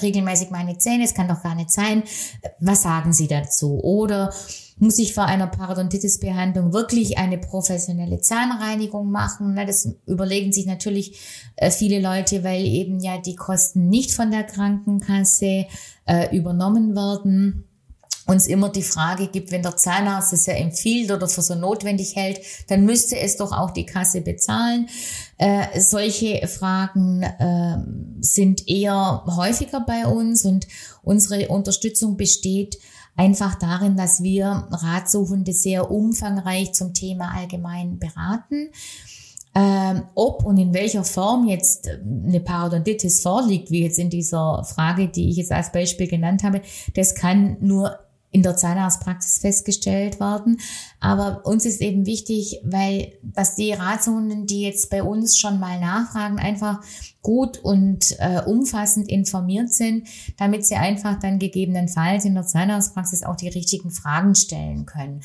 regelmäßig 0.02 0.50
meine 0.50 0.80
Zähne, 0.80 1.04
es 1.04 1.14
kann 1.14 1.28
doch 1.28 1.44
gar 1.44 1.54
nicht 1.54 1.70
sein. 1.70 2.02
Was 2.60 2.82
sagen 2.82 3.14
Sie 3.14 3.28
dazu? 3.28 3.80
Oder 3.84 4.34
muss 4.80 4.98
ich 4.98 5.14
vor 5.14 5.26
einer 5.26 5.48
Parodontitis-Behandlung 5.48 6.74
wirklich 6.74 7.20
eine 7.20 7.38
professionelle 7.38 8.20
Zahnreinigung 8.20 9.12
machen? 9.12 9.56
Das 9.56 9.96
überlegen 10.08 10.52
sich 10.54 10.66
natürlich 10.66 11.20
äh, 11.56 11.70
viele 11.70 12.00
Leute, 12.00 12.44
weil 12.44 12.66
eben 12.66 13.00
ja 13.00 13.20
die 13.20 13.36
Kosten 13.36 13.90
nicht 13.90 14.12
von 14.12 14.32
der 14.32 14.44
Krankenkasse 14.44 15.68
äh, 16.06 16.36
übernommen 16.36 16.96
werden 16.96 17.67
uns 18.28 18.48
immer 18.48 18.70
die 18.70 18.84
Frage 18.84 19.28
gibt, 19.28 19.52
wenn 19.52 19.64
der 19.64 19.78
Zahnarzt 19.78 20.34
es 20.34 20.46
ja 20.46 20.54
empfiehlt 20.54 21.12
oder 21.12 21.28
für 21.28 21.42
so 21.42 21.56
notwendig 21.56 22.16
hält, 22.16 22.42
dann 22.68 22.86
müsste 22.86 23.18
es 23.18 23.38
doch 23.38 23.52
auch 23.52 23.72
die 23.72 23.86
Kasse 23.86 24.22
bezahlen. 24.22 24.88
Äh, 25.38 25.80
solche 25.80 26.48
Fragen 26.48 27.24
äh, 27.24 27.78
sind 28.20 28.68
eher 28.68 29.24
häufiger 29.26 29.82
bei 29.82 30.06
uns 30.06 30.46
und 30.46 30.68
unsere 31.04 31.48
Unterstützung 31.48 32.18
besteht 32.18 32.78
einfach 33.16 33.56
darin, 33.56 33.96
dass 33.98 34.22
wir 34.22 34.68
Ratsuchende 34.70 35.54
sehr 35.54 35.90
umfangreich 35.90 36.74
zum 36.74 36.94
Thema 36.94 37.34
allgemein 37.36 37.98
beraten. 37.98 38.70
Ähm, 39.56 40.04
ob 40.14 40.46
und 40.46 40.58
in 40.60 40.74
welcher 40.74 41.04
Form 41.04 41.48
jetzt 41.48 41.90
eine 41.90 42.40
Parodontitis 42.40 43.22
vorliegt, 43.22 43.72
wie 43.72 43.82
jetzt 43.82 43.98
in 43.98 44.12
dieser 44.12 44.64
Frage, 44.64 45.08
die 45.08 45.30
ich 45.32 45.38
jetzt 45.38 45.52
als 45.52 45.72
Beispiel 45.72 46.08
genannt 46.08 46.44
habe, 46.44 46.62
das 46.94 47.16
kann 47.16 47.58
nur 47.60 47.98
in 48.32 48.44
der 48.44 48.58
Zahnarztpraxis 48.58 49.40
festgestellt 49.40 50.20
werden. 50.20 50.60
Aber 51.00 51.46
uns 51.46 51.66
ist 51.66 51.82
eben 51.82 52.06
wichtig, 52.06 52.60
weil, 52.64 53.14
dass 53.24 53.56
die 53.56 53.72
Ratsuchenden, 53.72 54.46
die 54.48 54.62
jetzt 54.62 54.90
bei 54.90 55.02
uns 55.02 55.38
schon 55.38 55.60
mal 55.60 55.80
nachfragen, 55.80 56.38
einfach 56.38 56.82
gut 57.22 57.58
und 57.58 58.16
äh, 58.20 58.42
umfassend 58.46 59.10
informiert 59.10 59.74
sind, 59.74 60.08
damit 60.38 60.66
sie 60.66 60.76
einfach 60.76 61.20
dann 61.20 61.40
gegebenenfalls 61.40 62.26
in 62.26 62.36
der 62.36 62.46
Zahnarztpraxis 62.46 63.24
auch 63.24 63.36
die 63.36 63.50
richtigen 63.50 63.92
Fragen 63.92 64.36
stellen 64.36 64.86
können. 64.86 65.22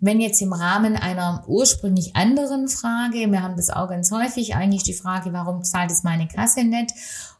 Wenn 0.00 0.20
jetzt 0.20 0.42
im 0.42 0.52
Rahmen 0.52 0.96
einer 0.96 1.44
ursprünglich 1.46 2.16
anderen 2.16 2.68
Frage, 2.68 3.30
wir 3.30 3.42
haben 3.42 3.56
das 3.56 3.70
auch 3.70 3.88
ganz 3.88 4.10
häufig, 4.10 4.56
eigentlich 4.56 4.82
die 4.82 4.94
Frage, 4.94 5.32
warum 5.32 5.62
zahlt 5.62 5.92
es 5.92 6.02
meine 6.02 6.26
Kasse 6.26 6.64
nicht? 6.64 6.92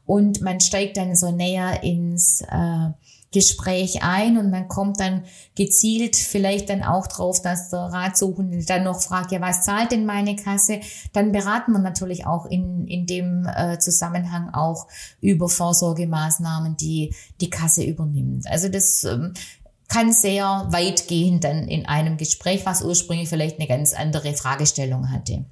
Und 0.06 0.42
man 0.42 0.60
steigt 0.60 0.96
dann 0.96 1.16
so 1.16 1.32
näher 1.32 1.82
ins 1.82 2.40
äh, 2.42 2.90
Gespräch 3.32 4.02
ein 4.02 4.36
und 4.38 4.50
man 4.50 4.68
kommt 4.68 5.00
dann 5.00 5.24
gezielt 5.54 6.16
vielleicht 6.16 6.68
dann 6.68 6.82
auch 6.82 7.06
drauf, 7.06 7.42
dass 7.42 7.70
der 7.70 7.80
Ratsuchende 7.80 8.64
dann 8.64 8.84
noch 8.84 9.00
fragt, 9.00 9.32
ja, 9.32 9.40
was 9.40 9.64
zahlt 9.64 9.90
denn 9.90 10.06
meine 10.06 10.36
Kasse? 10.36 10.80
Dann 11.12 11.32
beraten 11.32 11.72
wir 11.72 11.80
natürlich 11.80 12.26
auch 12.26 12.46
in, 12.46 12.86
in 12.86 13.06
dem 13.06 13.46
äh, 13.46 13.78
Zusammenhang 13.78 14.50
auch 14.54 14.86
über 15.20 15.48
Vorsorgemaßnahmen, 15.48 16.76
die 16.76 17.14
die 17.40 17.50
Kasse 17.50 17.82
übernimmt. 17.82 18.46
Also 18.48 18.68
das 18.68 19.04
ähm, 19.04 19.32
kann 19.88 20.12
sehr 20.12 20.66
weitgehend 20.70 21.44
dann 21.44 21.68
in 21.68 21.86
einem 21.86 22.16
Gespräch, 22.16 22.64
was 22.64 22.82
ursprünglich 22.82 23.28
vielleicht 23.28 23.58
eine 23.58 23.68
ganz 23.68 23.92
andere 23.92 24.34
Fragestellung 24.34 25.10
hatte. 25.10 25.44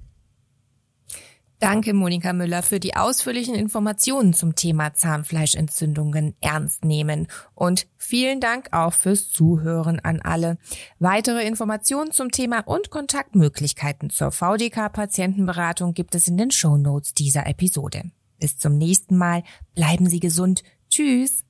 Danke, 1.60 1.92
Monika 1.92 2.32
Müller, 2.32 2.62
für 2.62 2.80
die 2.80 2.96
ausführlichen 2.96 3.54
Informationen 3.54 4.32
zum 4.32 4.54
Thema 4.54 4.94
Zahnfleischentzündungen 4.94 6.34
ernst 6.40 6.86
nehmen. 6.86 7.28
Und 7.54 7.86
vielen 7.98 8.40
Dank 8.40 8.68
auch 8.72 8.94
fürs 8.94 9.30
Zuhören 9.30 10.00
an 10.00 10.22
alle. 10.22 10.56
Weitere 11.00 11.46
Informationen 11.46 12.12
zum 12.12 12.30
Thema 12.30 12.60
und 12.60 12.88
Kontaktmöglichkeiten 12.88 14.08
zur 14.08 14.32
VDK-Patientenberatung 14.32 15.92
gibt 15.92 16.14
es 16.14 16.28
in 16.28 16.38
den 16.38 16.50
Show 16.50 16.78
Notes 16.78 17.12
dieser 17.12 17.46
Episode. 17.46 18.10
Bis 18.38 18.56
zum 18.56 18.78
nächsten 18.78 19.18
Mal. 19.18 19.42
Bleiben 19.74 20.08
Sie 20.08 20.18
gesund. 20.18 20.62
Tschüss. 20.88 21.44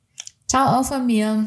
Ciao 0.48 0.80
auch 0.80 0.84
von 0.84 1.06
mir. 1.06 1.46